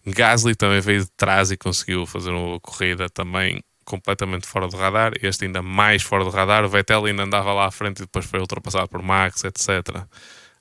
[0.06, 5.12] Gasly também veio de trás e conseguiu fazer uma corrida também completamente fora do radar.
[5.20, 6.64] Este ainda mais fora do radar.
[6.64, 9.68] O Vettel ainda andava lá à frente e depois foi ultrapassado por Max, etc.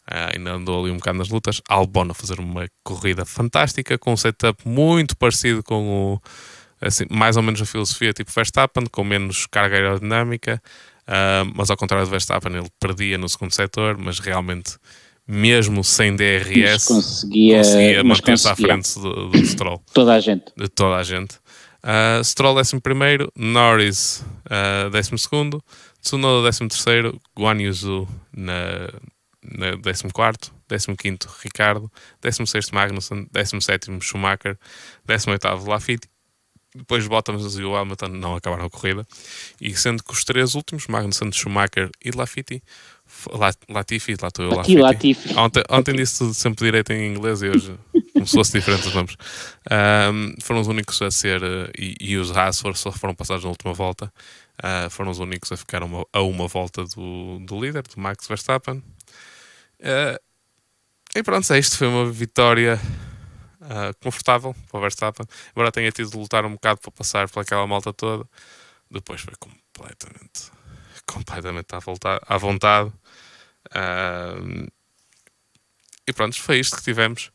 [0.07, 1.61] Ah, ainda andou ali um bocado nas lutas.
[1.69, 6.21] Albon a fazer uma corrida fantástica com um setup muito parecido com o.
[6.81, 10.61] Assim, mais ou menos a filosofia tipo Verstappen, com menos carga aerodinâmica,
[11.07, 14.77] ah, mas ao contrário do Verstappen, ele perdia no segundo setor, mas realmente,
[15.27, 18.73] mesmo sem Mas DRS, conseguia, conseguia mas manter-se à conseguia.
[18.73, 20.45] frente do, do Stroll, Toda a gente.
[20.57, 21.35] de toda a gente.
[21.83, 22.81] Uh, Stroll 11,
[23.35, 25.61] Norris uh, 12,
[26.01, 28.89] Tsunoda 13, Guan Yuzu na,
[29.43, 29.77] na
[30.11, 30.51] 14,
[30.97, 31.91] 15 Ricardo,
[32.21, 34.57] 16 Magnussen, 17 Schumacher,
[35.05, 36.07] 18 Lafitte.
[36.75, 39.07] Depois Bottas e o Hamilton não acabaram a corrida.
[39.61, 42.61] E sendo que os três últimos, Magnussen, Schumacher e Lafitte,
[43.69, 44.77] Latifi, lá estou eu, Latifi.
[44.81, 45.33] Latifi.
[45.37, 47.75] Ontem, ontem disse sempre direito em inglês e hoje
[48.13, 49.15] como se fosse diferente os nomes.
[49.69, 53.43] Ahm, foram os únicos a ser, eh, e, e os Haas foram- só foram passados
[53.43, 54.11] na última volta,
[54.63, 58.25] Ah, foram os únicos a ficar uma- a uma volta do, do líder, do Max
[58.25, 58.81] Verstappen.
[59.83, 60.17] Ah,
[61.13, 61.77] e pronto, é isto.
[61.77, 62.79] Foi uma vitória
[63.69, 67.65] ah, confortável para o Verstappen, embora tenha tido de lutar um bocado para passar pelaquela
[67.65, 68.27] malta toda.
[68.89, 70.51] Depois foi completamente,
[71.05, 72.91] completamente à, volta, à vontade.
[73.71, 74.35] Ah,
[76.07, 77.31] e pronto, foi isto que tivemos.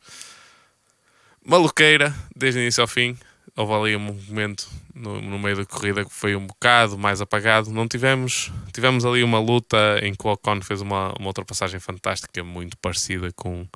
[1.45, 3.19] Maluqueira, desde o início ao fim.
[3.57, 7.71] Houve ali um momento no, no meio da corrida que foi um bocado mais apagado.
[7.71, 12.45] Não tivemos, tivemos ali uma luta em que o Ocon fez uma, uma ultrapassagem fantástica,
[12.45, 13.67] muito parecida com,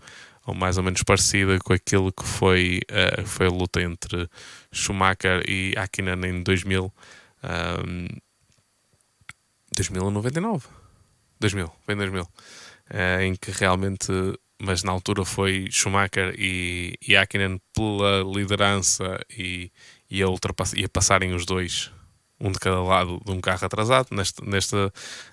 [0.47, 4.29] ou mais ou menos parecida com aquilo que foi, eh, foi a luta entre
[4.73, 6.93] Schumacher e Hakkinen em 2000.
[7.45, 8.07] Um,
[9.77, 10.67] 2000 ou 99?
[11.41, 12.29] 2000, foi em 2000.
[12.91, 14.13] eh, em que realmente,
[14.61, 19.71] mas na altura foi Schumacher e, e Hakkinen pela liderança e,
[20.11, 21.91] e, a ultrapass e a passarem os dois,
[22.41, 24.09] um de cada lado de um carro atrasado.
[24.13, 24.93] Nesta, nesta,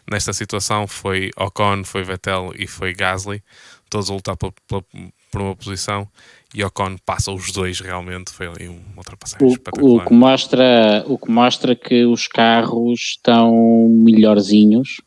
[0.09, 3.43] nesta situação foi Ocon, foi Vettel e foi Gasly,
[3.91, 4.51] todos a lutar por
[5.35, 6.07] uma posição.
[6.53, 10.05] E Ocon passa os dois realmente, foi ali uma ultrapassagem O, espetacular.
[10.05, 15.01] o, que mostra, o que mostra que os carros estão melhorzinhos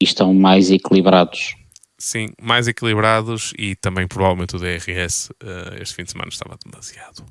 [0.00, 1.56] e estão mais equilibrados.
[1.96, 7.24] Sim, mais equilibrados e também provavelmente o DRS uh, este fim de semana estava demasiado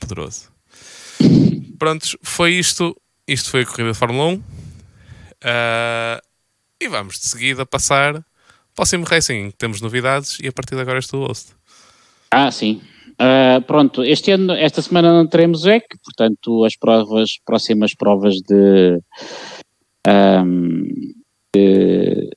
[0.00, 0.50] poderoso.
[1.78, 2.96] Prontos, foi isto.
[3.28, 4.34] Isto foi a corrida de Fórmula 1.
[4.34, 4.42] Uh,
[6.80, 8.24] e vamos de seguida passar
[8.80, 11.52] para o Sim Racing, temos novidades e a partir de agora estou host.
[12.30, 12.80] Ah, sim.
[13.12, 18.98] Uh, pronto, este ano, esta semana não teremos EC, portanto, as provas, próximas provas de,
[20.08, 20.84] um,
[21.54, 22.30] de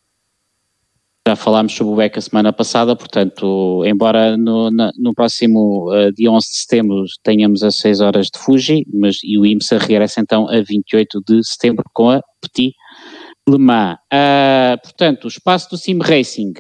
[1.26, 6.11] já falámos sobre o EC a semana passada, portanto, embora no, na, no próximo uh,
[6.11, 10.20] dia 11 de setembro tenhamos as 6 horas de Fuji, mas e o IMSA regressa
[10.20, 12.74] então a 28 de setembro com a Petit
[13.48, 13.98] Le Mans.
[14.11, 16.53] Uh, portanto, o espaço do Sim Racing,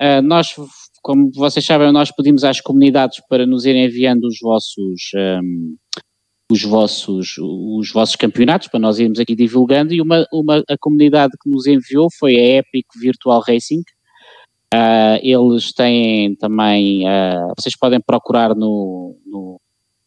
[0.00, 0.54] uh, nós
[1.02, 5.76] como vocês sabem, nós pedimos às comunidades para nos irem enviando os vossos, um,
[6.50, 11.32] os vossos, os vossos campeonatos, para nós irmos aqui divulgando, e uma, uma, a comunidade
[11.42, 13.82] que nos enviou foi a Epic Virtual Racing.
[14.72, 17.02] Uh, eles têm também,
[17.58, 19.60] vocês podem procurar no, no,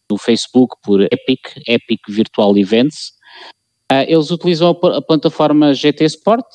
[0.10, 3.15] no, Facebook por Epic, Epic Virtual Events.
[3.92, 6.46] Uh, eles utilizam a, a plataforma GT Sport,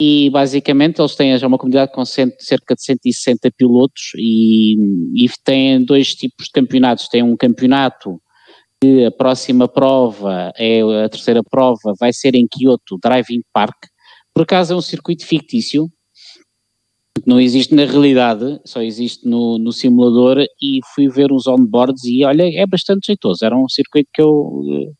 [0.00, 4.76] e basicamente eles têm já uma comunidade com cerca de 160 pilotos e,
[5.14, 7.08] e têm dois tipos de campeonatos.
[7.08, 8.20] Tem um campeonato
[8.80, 13.74] que a próxima prova, é a terceira prova, vai ser em Kyoto Driving Park.
[14.32, 15.88] Por acaso é um circuito fictício,
[17.26, 22.24] não existe na realidade, só existe no, no simulador e fui ver uns onboards e
[22.24, 23.44] olha, é bastante jeitoso.
[23.44, 24.94] Era um circuito que eu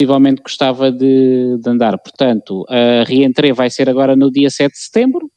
[0.00, 1.98] possivelmente gostava de, de andar.
[1.98, 5.30] Portanto, a reentrée vai ser agora no dia 7 de setembro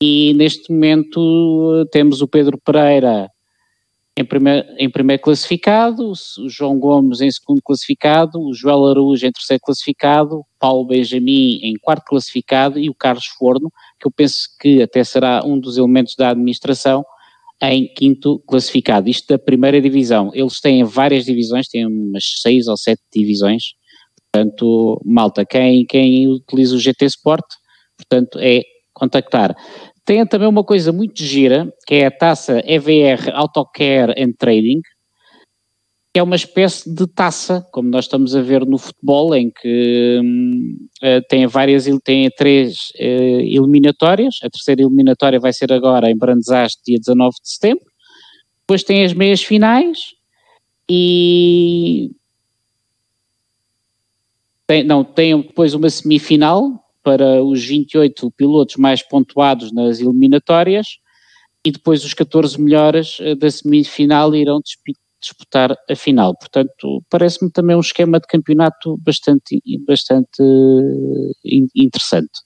[0.00, 3.30] e neste momento temos o Pedro Pereira
[4.16, 9.32] em primeiro, em primeiro classificado, o João Gomes em segundo classificado, o Joel Araújo em
[9.32, 14.82] terceiro classificado, Paulo Benjamin em quarto classificado e o Carlos Forno, que eu penso que
[14.82, 17.02] até será um dos elementos da administração,
[17.62, 19.08] em quinto classificado.
[19.08, 20.30] Isto da primeira divisão.
[20.34, 23.72] Eles têm várias divisões, têm umas seis ou sete divisões,
[24.34, 27.44] Portanto, malta, quem, quem utiliza o GT Sport,
[27.96, 28.62] portanto, é
[28.92, 29.54] contactar.
[30.04, 34.80] Tem também uma coisa muito gira, que é a taça EVR Autocare and Trading,
[36.12, 40.20] que é uma espécie de taça, como nós estamos a ver no futebol, em que
[41.00, 46.80] uh, tem várias, tem três uh, eliminatórias, a terceira eliminatória vai ser agora em Brandesast,
[46.84, 47.84] dia 19 de setembro,
[48.62, 49.98] depois tem as meias finais,
[50.90, 52.10] e
[54.66, 60.98] tem, não, tem depois uma semifinal para os 28 pilotos mais pontuados nas eliminatórias
[61.64, 64.60] e depois os 14 melhores eh, da semifinal irão
[65.20, 66.36] disputar a final.
[66.36, 72.40] Portanto, parece-me também um esquema de campeonato bastante, bastante eh, interessante.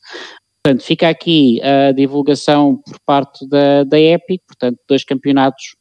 [0.63, 5.77] Portanto, fica aqui a divulgação por parte da, da Epic, portanto, dois campeonatos.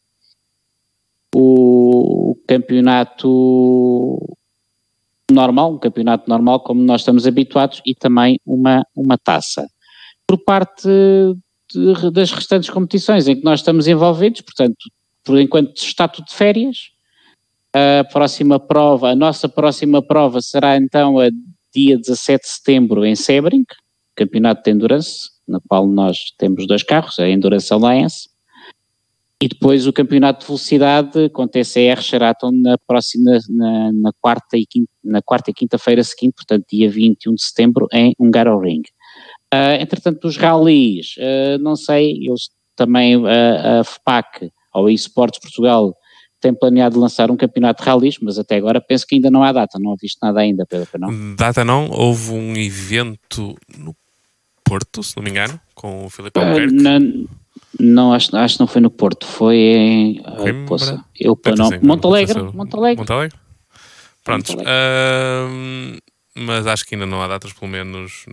[1.35, 4.18] O campeonato
[5.31, 9.67] normal, um campeonato normal como nós estamos habituados e também uma, uma taça.
[10.25, 10.87] Por parte
[11.73, 14.77] de, das restantes competições em que nós estamos envolvidos, portanto,
[15.23, 16.77] por enquanto está tudo de férias,
[17.73, 21.29] a próxima prova, a nossa próxima prova será então a
[21.73, 23.65] dia 17 de setembro em Sebring,
[24.15, 28.29] campeonato de Endurance, na qual nós temos dois carros, a Endurance Alliance,
[29.41, 34.65] e depois o campeonato de velocidade com TCR Sheraton na próxima, na, na quarta e
[34.65, 38.81] quinta, na quarta e quinta-feira seguinte, portanto dia 21 de setembro em Hungaroring.
[39.53, 43.27] Uh, entretanto, os rallies, uh, não sei, eles também, uh,
[43.80, 45.95] a FPAC ou a eSports Portugal
[46.39, 49.51] tem planeado lançar um campeonato de rallies, mas até agora penso que ainda não há
[49.51, 51.35] data, não há visto nada ainda, Pedro, não?
[51.35, 53.95] Data não, houve um evento no
[54.68, 56.76] Porto, se não me engano, com o Filipe Albuquerque.
[57.80, 60.23] Não, acho, acho que não foi no Porto, foi em.
[60.38, 62.98] Foi uh, poça, eu, não, Montalegre, Montalegre.
[62.98, 63.38] Montalegre?
[64.23, 64.56] Prontos.
[64.56, 65.98] Uh,
[66.35, 68.26] mas acho que ainda não há datas, pelo menos.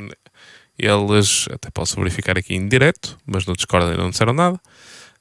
[0.79, 4.61] Eles, até posso verificar aqui em direto, mas no Discord ainda não disseram nada.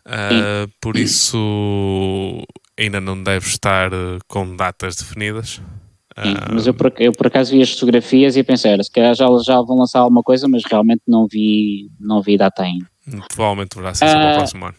[0.05, 2.43] Uh, por isso,
[2.77, 3.91] ainda não deve estar
[4.27, 5.61] com datas definidas.
[6.21, 9.25] Sim, mas eu por, eu por acaso vi as fotografias e pensei, se calhar já,
[9.43, 12.85] já vão lançar alguma coisa, mas realmente não vi, não vi data ainda.
[13.33, 14.75] Provavelmente deverá ser para o próximo ano.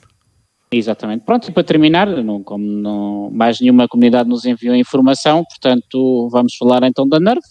[0.71, 1.25] Exatamente.
[1.25, 6.55] Pronto, e para terminar, não, como não, mais nenhuma comunidade nos enviou informação, portanto vamos
[6.57, 7.43] falar então da NERV.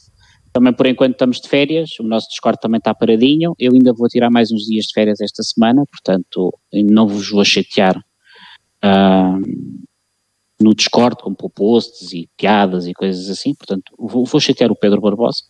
[0.51, 3.53] Também por enquanto estamos de férias, o nosso Discord também está paradinho.
[3.57, 7.43] Eu ainda vou tirar mais uns dias de férias esta semana, portanto não vos vou
[7.43, 9.41] chatear uh,
[10.63, 13.53] no Discord com posts e piadas e coisas assim.
[13.53, 15.43] Portanto vou, vou chatear o Pedro Barbosa.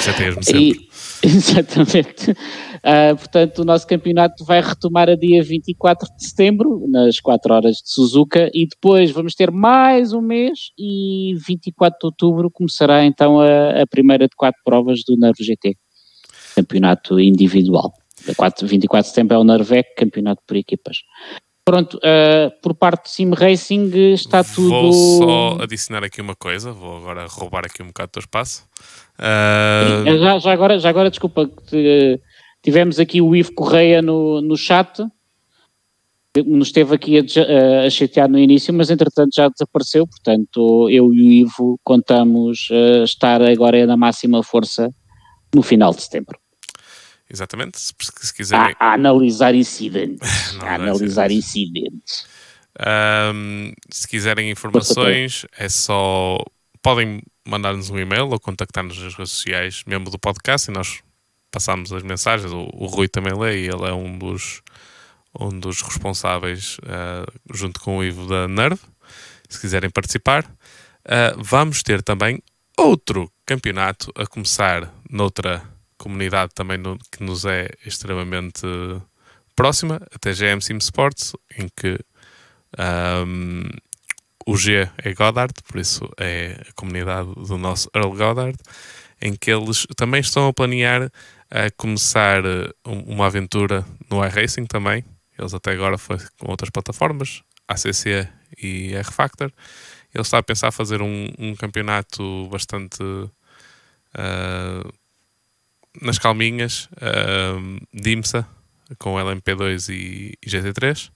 [0.00, 0.88] Chateias-me sempre.
[1.22, 2.30] exatamente.
[2.30, 7.76] Uh, portanto, o nosso campeonato vai retomar a dia 24 de setembro, nas 4 horas
[7.76, 13.38] de Suzuka, e depois vamos ter mais um mês e 24 de outubro começará então
[13.40, 15.76] a, a primeira de quatro provas do Nervo GT,
[16.54, 17.92] campeonato individual.
[18.34, 20.98] 4, 24 de setembro é o Nervec, campeonato por equipas.
[21.68, 24.68] Pronto, uh, por parte do Sim Racing está tudo.
[24.68, 28.64] Vou só adicionar aqui uma coisa, vou agora roubar aqui um bocado do teu espaço.
[29.18, 30.16] Uh...
[30.16, 31.50] Já, já, agora, já agora, desculpa,
[32.62, 35.04] tivemos aqui o Ivo Correia no, no chat,
[36.46, 41.20] nos esteve aqui a, a, chatear no início, mas entretanto já desapareceu, portanto eu e
[41.20, 44.88] o Ivo contamos uh, estar agora na máxima força
[45.52, 46.38] no final de setembro.
[47.28, 48.74] Exatamente, se, se quiserem.
[48.78, 50.56] A, a analisar incidentes.
[50.62, 52.26] a analisar incidentes.
[52.78, 56.38] Um, se quiserem informações, é só.
[56.82, 61.00] Podem mandar-nos um e-mail ou contactar-nos nas redes sociais, mesmo do podcast, e nós
[61.50, 62.52] passamos as mensagens.
[62.52, 64.62] O, o Rui também lê e ele é um dos,
[65.38, 68.82] um dos responsáveis, uh, junto com o Ivo da Nerve.
[69.48, 72.40] Se quiserem participar, uh, vamos ter também
[72.76, 75.62] outro campeonato a começar noutra
[75.98, 78.66] comunidade também no, que nos é extremamente
[79.54, 81.98] próxima, a TGM Sim Sports, em que
[82.78, 83.68] um,
[84.46, 88.56] o G é Goddard, por isso é a comunidade do nosso Earl Goddard,
[89.20, 91.10] em que eles também estão a planear
[91.50, 92.42] a começar
[92.84, 95.04] uma aventura no iRacing também.
[95.38, 98.28] Eles até agora foi com outras plataformas, ACC
[98.62, 99.50] e R-Factor.
[100.14, 104.92] Ele está a pensar fazer um, um campeonato bastante uh,
[106.00, 108.46] nas calminhas, uh, DIMSA
[108.98, 111.08] com LMP2 e, e GT3.
[111.08, 111.12] Uh,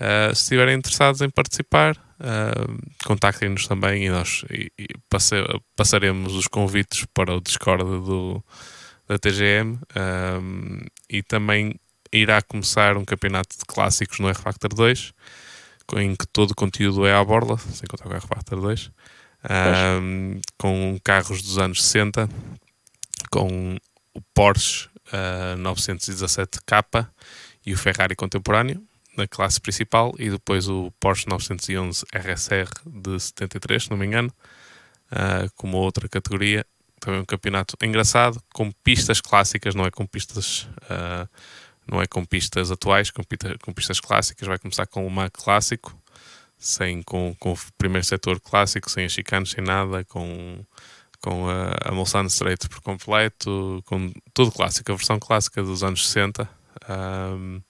[0.00, 5.34] ah, se estiverem interessados em participar, uh, contactem-nos também e nós e, e passe,
[5.76, 8.42] passaremos os convites para o Discord do,
[9.08, 9.78] da TGM
[10.40, 11.74] um, e também
[12.12, 15.12] irá começar um campeonato de clássicos no R-Factor 2
[15.96, 18.90] em que todo o conteúdo é à borla, sem contar com o R-Factor 2
[20.00, 22.28] um, com carros dos anos 60
[23.30, 23.76] com
[24.14, 27.08] o Porsche uh, 917K
[27.64, 28.82] e o Ferrari contemporâneo
[29.16, 34.32] na classe principal e depois o Porsche 911 RSR de 73, se não me engano,
[35.12, 36.64] uh, como outra categoria.
[37.00, 41.28] Também um campeonato engraçado, com pistas clássicas, não é com pistas, uh,
[41.86, 44.48] não é com pistas atuais, com, pita, com pistas clássicas.
[44.48, 45.96] Vai começar com o MAC clássico,
[46.56, 50.64] sem, com, com o primeiro setor clássico, sem chicanos, sem nada, com
[51.20, 56.08] com a, a Mulsanne Straight por completo, com tudo clássico, a versão clássica dos anos
[56.08, 56.48] 60.
[56.88, 57.60] Um,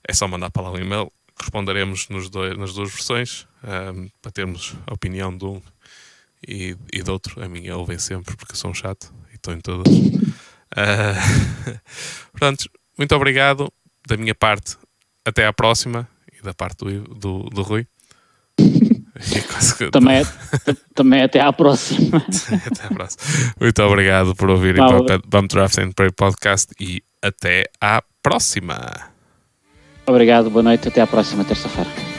[0.07, 1.11] é só mandar para lá o e-mail
[1.41, 5.61] responderemos nos dois, nas duas versões um, para termos a opinião de um
[6.47, 7.43] e, e do outro.
[7.43, 9.93] A minha ouvem sempre porque sou um chato e estou em todas.
[9.93, 11.81] Uh,
[12.33, 13.73] portanto, muito obrigado
[14.07, 14.77] da minha parte.
[15.25, 17.87] Até à próxima e da parte do, do, do Rui.
[19.91, 20.25] também, é,
[20.95, 22.19] também até à próxima.
[22.67, 23.55] até à próxima.
[23.61, 29.14] Muito obrigado por ouvirem o Bump Draft and Pray Podcast e até à próxima.
[30.07, 32.14] Obrigado, boa noite, até à próxima terça-feira.